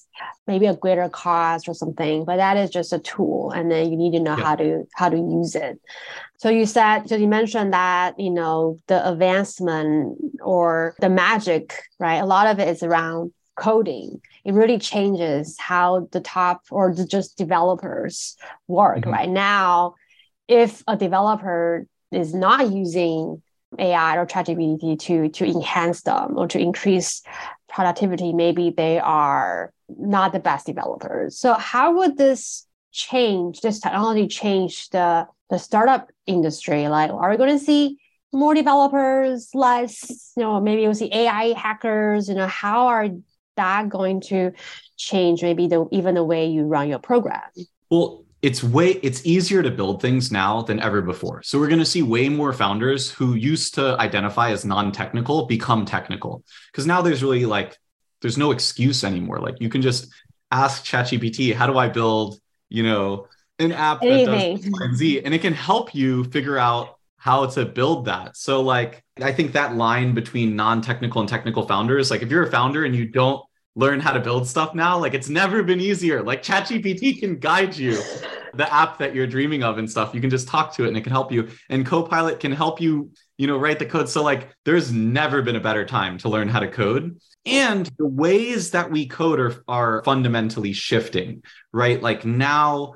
maybe 0.47 0.67
a 0.67 0.75
greater 0.77 1.09
cause 1.09 1.69
or 1.69 1.75
something, 1.75 2.25
but 2.25 2.37
that 2.37 2.57
is 2.57 2.71
just 2.71 2.93
a 2.93 2.99
tool, 2.99 3.51
and 3.51 3.71
then 3.71 3.91
you 3.91 3.97
need 3.97 4.13
to 4.13 4.21
know 4.21 4.37
Yeah. 4.37 4.45
how 4.45 4.57
to 4.57 4.85
how 4.95 5.09
to 5.09 5.17
use 5.17 5.55
it. 5.55 5.81
So 6.39 6.49
you 6.49 6.67
said, 6.67 7.09
so 7.09 7.17
you 7.17 7.29
mentioned 7.29 7.73
that 7.73 8.19
you 8.19 8.31
know 8.31 8.81
the 8.87 9.07
advancement 9.09 10.19
or 10.43 10.95
the 11.01 11.09
magic, 11.09 11.75
right? 11.99 12.17
A 12.23 12.27
lot 12.27 12.47
of 12.47 12.59
it 12.61 12.69
is 12.69 12.83
around 12.83 13.33
coding. 13.57 14.21
It 14.45 14.55
really 14.55 14.79
changes 14.79 15.59
how 15.59 16.09
the 16.13 16.21
top 16.21 16.63
or 16.71 16.95
the 16.95 17.05
just 17.05 17.37
developers 17.37 18.37
work 18.69 18.99
Mhm. 19.05 19.13
right 19.13 19.29
now. 19.29 19.95
If 20.47 20.83
a 20.87 20.97
developer 20.97 21.87
is 22.13 22.33
not 22.35 22.71
using 22.73 23.43
AI 23.79 24.17
or 24.17 24.27
ChatGPT 24.27 24.99
to 25.01 25.29
to 25.29 25.45
enhance 25.45 26.03
them 26.03 26.37
or 26.37 26.49
to 26.49 26.59
increase 26.59 27.23
productivity, 27.69 28.33
maybe 28.33 28.71
they 28.71 28.99
are 28.99 29.73
not 29.89 30.33
the 30.33 30.41
best 30.41 30.67
developers. 30.67 31.39
So 31.39 31.55
how 31.55 31.97
would 31.99 32.17
this 32.17 32.67
change 32.93 33.61
this 33.61 33.81
technology 33.81 34.27
change 34.27 34.89
the 34.91 35.27
the 35.51 35.59
startup 35.59 36.11
industry? 36.27 36.89
Like, 36.89 37.11
are 37.11 37.31
we 37.31 37.37
going 37.37 37.59
to 37.59 37.65
see 37.65 37.99
more 38.33 38.55
developers, 38.55 39.51
less, 39.55 40.33
you 40.37 40.43
know, 40.43 40.61
maybe 40.61 40.83
we'll 40.83 40.95
see 40.95 41.13
AI 41.13 41.55
hackers, 41.59 42.29
you 42.29 42.35
know, 42.35 42.47
how 42.47 42.89
are 42.89 43.09
that 43.57 43.89
going 43.89 44.21
to 44.21 44.53
change 44.97 45.43
maybe 45.43 45.67
the 45.67 45.87
even 45.93 46.15
the 46.15 46.25
way 46.25 46.47
you 46.47 46.65
run 46.65 46.89
your 46.89 46.99
program? 46.99 47.43
well 47.91 48.25
it's 48.41 48.63
way 48.63 48.93
it's 49.03 49.25
easier 49.27 49.63
to 49.63 49.71
build 49.71 50.01
things 50.01 50.31
now 50.31 50.63
than 50.63 50.79
ever 50.81 51.03
before. 51.03 51.43
So 51.43 51.59
we're 51.59 51.69
going 51.69 51.81
to 51.81 51.85
see 51.85 52.03
way 52.03 52.29
more 52.29 52.53
founders 52.53 53.11
who 53.11 53.35
used 53.35 53.75
to 53.75 53.97
identify 53.99 54.51
as 54.51 54.65
non-technical 54.65 55.47
become 55.47 55.85
technical. 55.85 56.45
Because 56.71 56.87
now 56.87 57.03
there's 57.03 57.23
really 57.23 57.47
like 57.47 57.77
there's 58.21 58.39
no 58.39 58.53
excuse 58.53 59.03
anymore. 59.03 59.41
Like 59.41 59.57
you 59.61 59.69
can 59.69 59.83
just 59.83 60.13
ask 60.51 60.85
ChatGPT 60.85 61.55
how 61.55 61.67
do 61.67 61.77
I 61.77 61.89
build 61.89 62.41
you 62.69 62.85
know 62.85 63.27
an 63.59 63.73
app 63.73 64.01
that 64.03 64.25
does 64.25 64.29
Anything. 64.29 64.73
And 64.81 64.97
Z? 64.97 65.23
And 65.25 65.35
it 65.35 65.41
can 65.41 65.53
help 65.53 65.95
you 65.95 66.25
figure 66.25 66.59
out 66.59 66.97
how 67.17 67.47
to 67.47 67.65
build 67.65 68.05
that. 68.05 68.37
So 68.37 68.63
like 68.63 69.03
I 69.21 69.33
think 69.33 69.53
that 69.53 69.75
line 69.75 70.15
between 70.15 70.55
non-technical 70.55 71.21
and 71.21 71.29
technical 71.29 71.67
founders 71.67 72.09
like 72.09 72.23
if 72.23 72.31
you're 72.31 72.45
a 72.45 72.51
founder 72.51 72.85
and 72.85 72.95
you 72.95 73.07
don't 73.07 73.43
learn 73.75 74.01
how 74.01 74.13
to 74.13 74.21
build 74.21 74.47
stuff 74.47 74.75
now. 74.75 74.99
Like 74.99 75.15
it's 75.15 75.29
never 75.29 75.63
been 75.63 75.81
easier. 75.81 76.23
Like 76.23 76.43
ChatGPT 76.43 77.21
can 77.21 77.39
guide 77.39 77.77
you 77.77 78.01
the 78.55 78.73
app 78.73 78.99
that 78.99 79.15
you're 79.15 79.27
dreaming 79.27 79.63
of 79.63 79.79
and 79.79 79.91
stuff. 79.91 80.15
You 80.15 80.21
can 80.21 80.31
just 80.31 80.49
talk 80.49 80.75
to 80.75 80.85
it 80.85 80.89
and 80.89 80.97
it 80.97 81.03
can 81.03 81.13
help 81.13 81.31
you. 81.31 81.49
And 81.69 81.87
Copilot 81.87 82.41
can 82.41 82.53
help 82.53 82.81
you, 82.81 83.11
you 83.37 83.47
know, 83.47 83.57
write 83.57 83.79
the 83.79 83.87
code. 83.87 84.09
So 84.09 84.23
like 84.23 84.49
there's 84.65 84.93
never 84.93 85.43
been 85.43 85.57
a 85.57 85.61
better 85.61 85.85
time 85.85 86.19
to 86.19 86.29
learn 86.29 86.49
how 86.49 86.61
to 86.61 86.69
code. 86.69 87.21
And 87.47 87.87
the 87.99 88.07
ways 88.07 88.73
that 88.73 88.91
we 88.91 89.07
code 89.07 89.39
are, 89.41 89.63
are 89.69 90.03
fundamentally 90.03 90.73
shifting, 90.73 91.43
right? 91.73 92.03
Like 92.03 92.25
now 92.25 92.95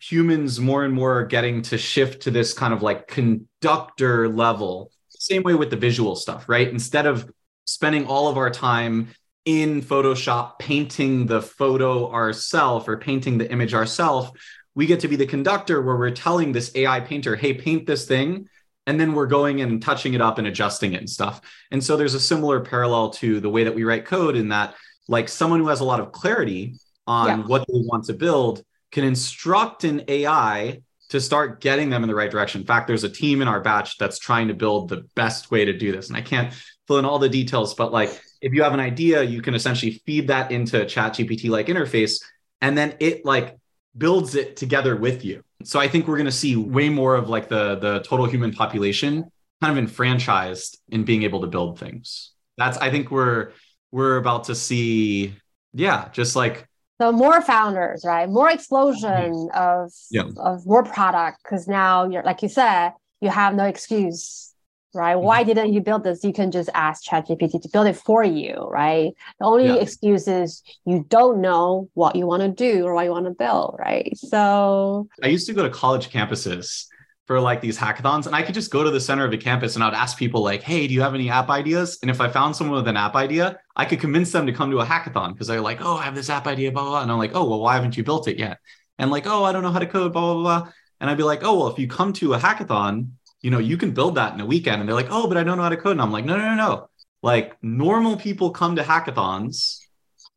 humans 0.00 0.60
more 0.60 0.84
and 0.84 0.94
more 0.94 1.20
are 1.20 1.24
getting 1.24 1.62
to 1.62 1.78
shift 1.78 2.22
to 2.22 2.30
this 2.30 2.52
kind 2.52 2.72
of 2.72 2.82
like 2.82 3.08
conductor 3.08 4.28
level 4.28 4.90
same 5.18 5.42
way 5.42 5.54
with 5.54 5.70
the 5.70 5.76
visual 5.76 6.16
stuff, 6.16 6.48
right? 6.48 6.68
Instead 6.68 7.06
of 7.06 7.30
spending 7.66 8.06
all 8.06 8.28
of 8.28 8.38
our 8.38 8.50
time 8.50 9.08
in 9.48 9.80
Photoshop 9.80 10.58
painting 10.58 11.24
the 11.24 11.40
photo 11.40 12.12
ourselves 12.12 12.86
or 12.86 12.98
painting 12.98 13.38
the 13.38 13.50
image 13.50 13.72
ourselves, 13.72 14.30
we 14.74 14.84
get 14.84 15.00
to 15.00 15.08
be 15.08 15.16
the 15.16 15.24
conductor 15.24 15.80
where 15.80 15.96
we're 15.96 16.10
telling 16.10 16.52
this 16.52 16.70
AI 16.74 17.00
painter, 17.00 17.34
hey, 17.34 17.54
paint 17.54 17.86
this 17.86 18.06
thing. 18.06 18.46
And 18.86 19.00
then 19.00 19.14
we're 19.14 19.26
going 19.26 19.62
and 19.62 19.80
touching 19.80 20.12
it 20.12 20.20
up 20.20 20.36
and 20.36 20.46
adjusting 20.46 20.92
it 20.92 20.98
and 20.98 21.08
stuff. 21.08 21.40
And 21.70 21.82
so 21.82 21.96
there's 21.96 22.12
a 22.12 22.20
similar 22.20 22.60
parallel 22.60 23.08
to 23.12 23.40
the 23.40 23.48
way 23.48 23.64
that 23.64 23.74
we 23.74 23.84
write 23.84 24.04
code 24.04 24.36
in 24.36 24.50
that, 24.50 24.74
like, 25.08 25.30
someone 25.30 25.60
who 25.60 25.68
has 25.68 25.80
a 25.80 25.84
lot 25.84 26.00
of 26.00 26.12
clarity 26.12 26.74
on 27.06 27.26
yeah. 27.26 27.46
what 27.46 27.62
they 27.62 27.80
want 27.80 28.04
to 28.04 28.12
build 28.12 28.62
can 28.92 29.04
instruct 29.04 29.84
an 29.84 30.02
AI 30.08 30.82
to 31.08 31.22
start 31.22 31.62
getting 31.62 31.88
them 31.88 32.02
in 32.02 32.08
the 32.08 32.14
right 32.14 32.30
direction. 32.30 32.60
In 32.60 32.66
fact, 32.66 32.86
there's 32.86 33.04
a 33.04 33.08
team 33.08 33.40
in 33.40 33.48
our 33.48 33.62
batch 33.62 33.96
that's 33.96 34.18
trying 34.18 34.48
to 34.48 34.54
build 34.54 34.90
the 34.90 35.06
best 35.14 35.50
way 35.50 35.64
to 35.64 35.72
do 35.72 35.90
this. 35.90 36.08
And 36.08 36.18
I 36.18 36.20
can't 36.20 36.52
fill 36.88 36.98
in 36.98 37.04
all 37.04 37.20
the 37.20 37.28
details, 37.28 37.74
but 37.74 37.92
like 37.92 38.20
if 38.40 38.52
you 38.52 38.62
have 38.62 38.74
an 38.74 38.80
idea, 38.80 39.22
you 39.22 39.42
can 39.42 39.54
essentially 39.54 40.02
feed 40.04 40.26
that 40.28 40.50
into 40.50 40.82
a 40.82 40.86
chat 40.86 41.12
GPT 41.12 41.48
like 41.50 41.66
interface, 41.66 42.22
and 42.60 42.76
then 42.76 42.96
it 42.98 43.24
like 43.24 43.56
builds 43.96 44.34
it 44.34 44.56
together 44.56 44.96
with 44.96 45.24
you. 45.24 45.42
So 45.64 45.78
I 45.78 45.86
think 45.86 46.08
we're 46.08 46.16
going 46.16 46.26
to 46.26 46.32
see 46.32 46.56
way 46.56 46.88
more 46.88 47.14
of 47.14 47.28
like 47.28 47.48
the 47.48 47.76
the 47.76 48.00
total 48.00 48.26
human 48.26 48.52
population 48.52 49.30
kind 49.60 49.72
of 49.72 49.78
enfranchised 49.78 50.80
in 50.88 51.04
being 51.04 51.22
able 51.22 51.42
to 51.42 51.46
build 51.46 51.78
things. 51.78 52.32
That's 52.56 52.78
I 52.78 52.90
think 52.90 53.10
we're 53.10 53.52
we're 53.92 54.16
about 54.16 54.44
to 54.44 54.54
see 54.54 55.34
yeah, 55.74 56.08
just 56.12 56.34
like 56.34 56.66
so 57.00 57.12
more 57.12 57.40
founders, 57.40 58.04
right? 58.04 58.28
More 58.28 58.50
explosion 58.50 59.48
of 59.54 59.92
yeah. 60.10 60.24
of 60.36 60.66
more 60.66 60.82
product 60.82 61.38
because 61.42 61.68
now 61.68 62.08
you're 62.08 62.24
like 62.24 62.42
you 62.42 62.48
said, 62.48 62.92
you 63.20 63.30
have 63.30 63.54
no 63.54 63.64
excuse, 63.64 64.47
right? 64.94 65.16
Mm-hmm. 65.16 65.24
Why 65.24 65.44
didn't 65.44 65.72
you 65.72 65.80
build 65.80 66.04
this? 66.04 66.24
You 66.24 66.32
can 66.32 66.50
just 66.50 66.70
ask 66.74 67.04
ChatGPT 67.04 67.62
to 67.62 67.68
build 67.72 67.86
it 67.86 67.96
for 67.96 68.24
you, 68.24 68.54
right? 68.70 69.12
The 69.38 69.46
only 69.46 69.66
yeah. 69.66 69.74
excuse 69.74 70.28
is 70.28 70.62
you 70.84 71.04
don't 71.08 71.40
know 71.40 71.88
what 71.94 72.16
you 72.16 72.26
want 72.26 72.42
to 72.42 72.48
do 72.48 72.84
or 72.84 72.94
what 72.94 73.04
you 73.04 73.10
want 73.10 73.26
to 73.26 73.32
build, 73.32 73.76
right? 73.78 74.16
So 74.16 75.08
I 75.22 75.28
used 75.28 75.46
to 75.46 75.52
go 75.52 75.62
to 75.62 75.70
college 75.70 76.10
campuses 76.10 76.86
for 77.28 77.38
like 77.38 77.60
these 77.60 77.78
hackathons 77.78 78.26
and 78.26 78.34
i 78.34 78.42
could 78.42 78.54
just 78.54 78.70
go 78.70 78.82
to 78.82 78.90
the 78.90 78.98
center 78.98 79.22
of 79.22 79.30
the 79.30 79.36
campus 79.36 79.74
and 79.74 79.84
i'd 79.84 79.92
ask 79.92 80.16
people 80.16 80.42
like 80.42 80.62
hey 80.62 80.88
do 80.88 80.94
you 80.94 81.02
have 81.02 81.14
any 81.14 81.28
app 81.28 81.50
ideas 81.50 81.98
and 82.00 82.10
if 82.10 82.22
i 82.22 82.28
found 82.28 82.56
someone 82.56 82.76
with 82.76 82.88
an 82.88 82.96
app 82.96 83.14
idea 83.14 83.58
i 83.76 83.84
could 83.84 84.00
convince 84.00 84.32
them 84.32 84.46
to 84.46 84.52
come 84.52 84.70
to 84.70 84.78
a 84.78 84.84
hackathon 84.84 85.34
because 85.34 85.46
they're 85.46 85.60
like 85.60 85.78
oh 85.82 85.96
i 85.96 86.02
have 86.02 86.14
this 86.14 86.30
app 86.30 86.46
idea 86.46 86.72
blah, 86.72 86.80
blah 86.80 86.90
blah 86.90 87.02
and 87.02 87.12
i'm 87.12 87.18
like 87.18 87.32
oh 87.34 87.46
well 87.46 87.60
why 87.60 87.74
haven't 87.74 87.98
you 87.98 88.02
built 88.02 88.26
it 88.28 88.38
yet 88.38 88.56
and 88.98 89.10
like 89.10 89.26
oh 89.26 89.44
i 89.44 89.52
don't 89.52 89.62
know 89.62 89.70
how 89.70 89.78
to 89.78 89.86
code 89.86 90.10
blah 90.14 90.32
blah 90.32 90.42
blah 90.42 90.72
and 91.02 91.10
i'd 91.10 91.18
be 91.18 91.22
like 91.22 91.40
oh 91.44 91.58
well 91.58 91.68
if 91.68 91.78
you 91.78 91.86
come 91.86 92.14
to 92.14 92.32
a 92.32 92.38
hackathon 92.38 93.10
you 93.42 93.50
know 93.50 93.58
you 93.58 93.76
can 93.76 93.92
build 93.92 94.14
that 94.16 94.34
in 94.34 94.40
a 94.40 94.46
weekend 94.46 94.80
and 94.80 94.88
they're 94.88 94.96
like 94.96 95.08
oh 95.10 95.26
but 95.26 95.36
i 95.36 95.44
don't 95.44 95.56
know 95.56 95.62
how 95.62 95.68
to 95.68 95.76
code 95.76 95.92
and 95.92 96.02
i'm 96.02 96.12
like 96.12 96.24
no 96.24 96.36
no 96.36 96.44
no 96.44 96.54
no 96.54 96.88
like 97.22 97.56
normal 97.62 98.16
people 98.16 98.50
come 98.50 98.76
to 98.76 98.82
hackathons 98.82 99.78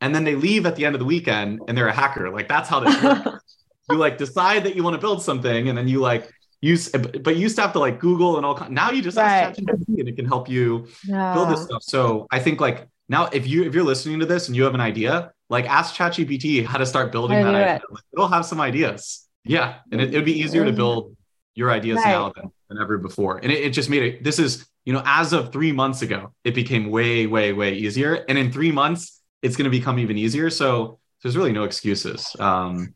and 0.01 0.13
then 0.15 0.23
they 0.23 0.35
leave 0.35 0.65
at 0.65 0.75
the 0.75 0.85
end 0.85 0.95
of 0.95 0.99
the 0.99 1.05
weekend 1.05 1.59
and 1.67 1.77
they're 1.77 1.87
a 1.87 1.93
hacker 1.93 2.29
like 2.29 2.47
that's 2.47 2.69
how 2.69 2.79
this 2.79 3.01
works 3.03 3.57
you 3.89 3.97
like 3.97 4.17
decide 4.17 4.63
that 4.63 4.75
you 4.75 4.83
want 4.83 4.93
to 4.93 5.01
build 5.01 5.21
something 5.21 5.69
and 5.69 5.77
then 5.77 5.87
you 5.87 5.99
like 5.99 6.31
use 6.61 6.89
but 6.89 7.35
you 7.35 7.41
used 7.41 7.55
to 7.55 7.61
have 7.61 7.73
to 7.73 7.79
like 7.79 7.99
google 7.99 8.37
and 8.37 8.45
all 8.45 8.67
now 8.69 8.91
you 8.91 9.01
just 9.01 9.17
right. 9.17 9.43
ask 9.43 9.59
ChatGPT 9.59 9.99
and 9.99 10.07
it 10.07 10.15
can 10.15 10.25
help 10.25 10.47
you 10.47 10.87
yeah. 11.05 11.33
build 11.33 11.49
this 11.49 11.63
stuff 11.63 11.83
so 11.83 12.27
i 12.31 12.39
think 12.39 12.61
like 12.61 12.87
now 13.09 13.25
if 13.27 13.47
you 13.47 13.63
if 13.63 13.73
you're 13.73 13.83
listening 13.83 14.19
to 14.19 14.25
this 14.25 14.47
and 14.47 14.55
you 14.55 14.63
have 14.63 14.75
an 14.75 14.81
idea 14.81 15.31
like 15.49 15.65
ask 15.65 15.95
ChatGPT 15.95 16.65
how 16.65 16.77
to 16.77 16.85
start 16.85 17.11
building 17.11 17.43
that 17.43 17.53
idea. 17.53 17.75
It. 17.75 17.81
Like, 17.91 18.03
it'll 18.13 18.27
have 18.27 18.45
some 18.45 18.61
ideas 18.61 19.27
yeah 19.43 19.79
and 19.91 19.99
it, 20.01 20.11
would 20.11 20.25
be 20.25 20.39
easier 20.39 20.65
to 20.65 20.71
build 20.71 21.15
your 21.55 21.71
ideas 21.71 21.97
right. 21.97 22.11
now 22.11 22.31
than, 22.35 22.51
than 22.71 22.81
ever 22.81 22.97
before 22.97 23.37
and 23.37 23.51
it, 23.51 23.63
it 23.65 23.69
just 23.71 23.89
made 23.89 24.03
it 24.03 24.23
this 24.23 24.39
is 24.39 24.65
you 24.85 24.93
know 24.93 25.01
as 25.05 25.33
of 25.33 25.51
three 25.51 25.71
months 25.71 26.01
ago 26.01 26.33
it 26.43 26.55
became 26.55 26.89
way 26.89 27.27
way 27.27 27.53
way 27.53 27.73
easier 27.73 28.25
and 28.27 28.37
in 28.37 28.51
three 28.51 28.71
months 28.71 29.21
it's 29.41 29.55
going 29.55 29.65
to 29.65 29.77
become 29.77 29.99
even 29.99 30.17
easier 30.17 30.49
so 30.49 30.99
there's 31.21 31.37
really 31.37 31.51
no 31.51 31.63
excuses. 31.63 32.35
Um, 32.39 32.95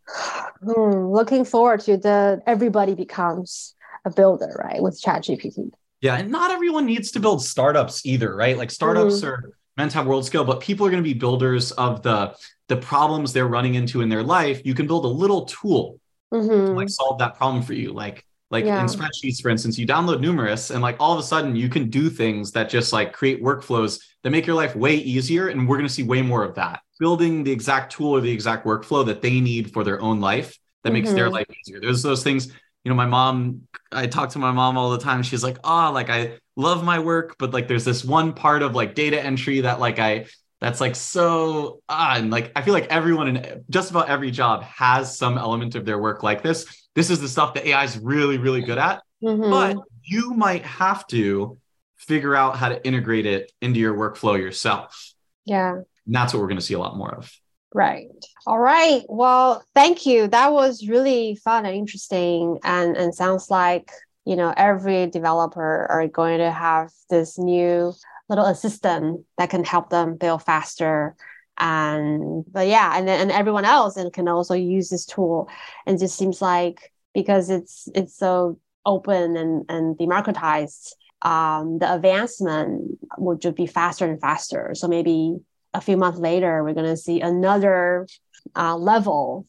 hmm, 0.64 1.06
looking 1.08 1.46
forward 1.46 1.82
to 1.82 1.98
the 1.98 2.42
everybody 2.48 2.96
becomes 2.96 3.76
a 4.04 4.10
builder, 4.10 4.56
right? 4.64 4.82
With 4.82 5.02
ChatGPT. 5.02 5.72
Yeah, 6.02 6.18
and 6.18 6.32
not 6.32 6.52
everyone 6.52 6.86
needs 6.86 7.12
to 7.12 7.20
build 7.20 7.44
startups 7.44 8.06
either, 8.06 8.36
right? 8.36 8.58
Like 8.58 8.72
startups 8.72 9.16
mm-hmm. 9.16 9.28
are 9.28 9.54
meant 9.78 9.92
to 9.92 9.98
have 9.98 10.08
world 10.08 10.26
scale, 10.26 10.44
but 10.44 10.60
people 10.60 10.86
are 10.86 10.90
going 10.90 11.04
to 11.04 11.08
be 11.08 11.14
builders 11.14 11.72
of 11.74 12.02
the 12.02 12.36
the 12.68 12.78
problems 12.78 13.32
they're 13.32 13.48
running 13.48 13.76
into 13.76 14.02
in 14.02 14.10
their 14.10 14.24
life. 14.24 14.62
You 14.66 14.74
can 14.74 14.88
build 14.88 15.06
a 15.06 15.10
little 15.10 15.46
tool 15.46 16.00
mm-hmm. 16.34 16.50
to 16.50 16.72
like 16.72 16.90
solve 16.90 17.20
that 17.20 17.36
problem 17.36 17.64
for 17.64 17.74
you. 17.74 17.94
Like 17.94 18.26
like 18.56 18.64
yeah. 18.64 18.80
in 18.80 18.88
spreadsheets, 18.88 19.42
for 19.42 19.50
instance, 19.50 19.78
you 19.78 19.86
download 19.86 20.22
Numerous, 20.22 20.72
and 20.72 20.82
like 20.82 20.96
all 21.00 21.12
of 21.12 21.20
a 21.20 21.24
sudden 21.24 21.58
you 21.58 21.68
can 21.68 21.90
do 21.90 22.10
things 22.10 22.54
that 22.54 22.70
just 22.70 22.94
like 22.94 23.12
create 23.12 23.44
workflows 23.44 24.02
that 24.24 24.30
make 24.30 24.48
your 24.48 24.56
life 24.56 24.76
way 24.76 24.96
easier. 24.96 25.50
And 25.50 25.68
we're 25.68 25.76
going 25.76 25.88
to 25.88 25.94
see 25.94 26.04
way 26.04 26.22
more 26.22 26.44
of 26.44 26.56
that 26.56 26.80
building 26.98 27.44
the 27.44 27.52
exact 27.52 27.92
tool 27.92 28.12
or 28.16 28.22
the 28.22 28.32
exact 28.32 28.66
workflow 28.66 29.06
that 29.06 29.22
they 29.22 29.42
need 29.42 29.74
for 29.74 29.84
their 29.84 30.00
own 30.02 30.22
life 30.22 30.58
that 30.84 30.94
makes 30.94 31.10
mm-hmm. 31.10 31.18
their 31.18 31.30
life 31.30 31.48
easier. 31.60 31.82
There's 31.82 32.02
those 32.02 32.24
things, 32.24 32.48
you 32.48 32.90
know, 32.90 32.96
my 32.96 33.06
mom, 33.06 33.64
I 33.92 34.08
talk 34.08 34.30
to 34.30 34.40
my 34.40 34.52
mom 34.52 34.78
all 34.78 34.92
the 34.92 35.00
time. 35.00 35.22
She's 35.22 35.44
like, 35.44 35.58
oh, 35.66 35.92
like 35.94 36.10
I 36.10 36.38
love 36.56 36.86
my 36.86 37.00
work, 37.00 37.36
but 37.38 37.52
like 37.54 37.68
there's 37.68 37.84
this 37.84 38.06
one 38.06 38.32
part 38.32 38.62
of 38.62 38.74
like 38.74 38.96
data 38.96 39.22
entry 39.22 39.60
that 39.62 39.82
like 39.82 40.00
I, 40.00 40.28
that's 40.62 40.80
like 40.80 40.96
so, 40.96 41.82
ah, 41.90 42.16
and 42.16 42.32
like 42.32 42.54
I 42.56 42.62
feel 42.62 42.74
like 42.74 42.88
everyone 42.88 43.36
in 43.36 43.66
just 43.70 43.92
about 43.92 44.08
every 44.08 44.32
job 44.32 44.64
has 44.64 45.18
some 45.18 45.38
element 45.38 45.76
of 45.76 45.84
their 45.84 46.00
work 46.00 46.24
like 46.24 46.42
this. 46.42 46.85
This 46.96 47.10
is 47.10 47.20
the 47.20 47.28
stuff 47.28 47.54
that 47.54 47.68
AI 47.68 47.84
is 47.84 47.98
really, 47.98 48.38
really 48.38 48.62
good 48.62 48.78
at. 48.78 49.04
Mm-hmm. 49.24 49.50
But 49.50 49.78
you 50.04 50.34
might 50.34 50.64
have 50.64 51.06
to 51.08 51.58
figure 51.98 52.36
out 52.36 52.58
how 52.58 52.70
to 52.70 52.86
integrate 52.86 53.26
it 53.26 53.52
into 53.62 53.80
your 53.80 53.96
workflow 53.96 54.38
yourself. 54.38 55.14
Yeah. 55.46 55.76
And 55.76 56.16
that's 56.16 56.34
what 56.34 56.40
we're 56.40 56.48
going 56.48 56.60
to 56.60 56.66
see 56.66 56.74
a 56.74 56.80
lot 56.80 56.98
more 56.98 57.14
of. 57.14 57.32
Right. 57.74 58.08
All 58.48 58.60
right. 58.60 59.04
Well, 59.10 59.64
thank 59.74 60.06
you. 60.06 60.28
That 60.28 60.54
was 60.54 60.88
really 60.88 61.36
fun 61.36 61.66
and 61.66 61.76
interesting 61.76 62.60
and, 62.64 62.96
and 62.96 63.14
sounds 63.14 63.50
like, 63.50 63.92
you 64.24 64.36
know, 64.36 64.54
every 64.56 65.08
developer 65.08 65.86
are 65.90 66.08
going 66.08 66.38
to 66.38 66.52
have 66.52 66.92
this 67.10 67.38
new 67.38 67.94
little 68.30 68.46
assistant 68.46 69.26
that 69.38 69.50
can 69.50 69.64
help 69.64 69.90
them 69.90 70.16
build 70.16 70.44
faster 70.44 71.16
and 71.58 72.44
but 72.52 72.68
yeah 72.68 72.98
and 72.98 73.08
then 73.08 73.22
and 73.22 73.32
everyone 73.32 73.66
else 73.66 73.96
and 73.98 74.12
can 74.12 74.28
also 74.28 74.54
use 74.54 74.90
this 74.90 75.06
tool 75.06 75.50
and 75.86 76.00
just 76.00 76.18
seems 76.18 76.42
like 76.42 76.92
because 77.14 77.50
it's 77.50 77.88
it's 77.96 78.18
so 78.18 78.60
open 78.86 79.38
and 79.38 79.66
and 79.70 79.98
democratized 79.98 80.96
um, 81.22 81.80
the 81.80 81.92
advancement 81.92 83.00
would 83.18 83.42
just 83.42 83.56
be 83.56 83.66
faster 83.66 84.06
and 84.06 84.20
faster 84.20 84.74
so 84.76 84.88
maybe 84.88 85.38
a 85.76 85.82
few 85.82 85.98
months 85.98 86.18
later, 86.18 86.64
we're 86.64 86.74
going 86.74 86.86
to 86.86 86.98
see 86.98 87.22
another 87.22 88.08
uh, 88.56 88.76
level 88.76 89.46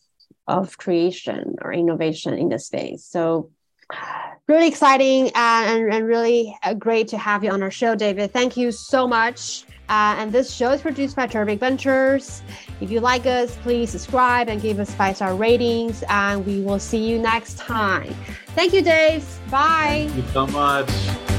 of 0.47 0.77
creation 0.77 1.55
or 1.62 1.73
innovation 1.73 2.35
in 2.35 2.49
the 2.49 2.59
space. 2.59 3.05
So, 3.05 3.51
really 4.49 4.66
exciting 4.66 5.31
and, 5.35 5.92
and 5.92 6.07
really 6.07 6.57
uh, 6.62 6.75
great 6.75 7.09
to 7.09 7.19
have 7.19 7.45
you 7.45 7.51
on 7.51 7.62
our 7.62 7.71
show, 7.71 7.95
David. 7.95 8.33
Thank 8.33 8.57
you 8.57 8.73
so 8.73 9.07
much. 9.07 9.64
Uh, 9.88 10.16
and 10.18 10.33
this 10.33 10.53
show 10.53 10.70
is 10.70 10.81
produced 10.81 11.16
by 11.16 11.27
Terrific 11.27 11.61
Ventures. 11.61 12.42
If 12.81 12.90
you 12.90 13.01
like 13.01 13.27
us, 13.27 13.57
please 13.59 13.90
subscribe 13.90 14.49
and 14.49 14.61
give 14.61 14.81
us 14.81 14.92
five 14.92 15.16
star 15.16 15.35
ratings. 15.35 16.03
And 16.09 16.44
we 16.44 16.61
will 16.61 16.79
see 16.79 17.07
you 17.09 17.18
next 17.18 17.59
time. 17.59 18.14
Thank 18.55 18.72
you, 18.72 18.83
Dave. 18.83 19.25
Bye. 19.51 20.09
Thank 20.09 20.16
you 20.16 20.33
so 20.33 20.46
much. 20.49 21.36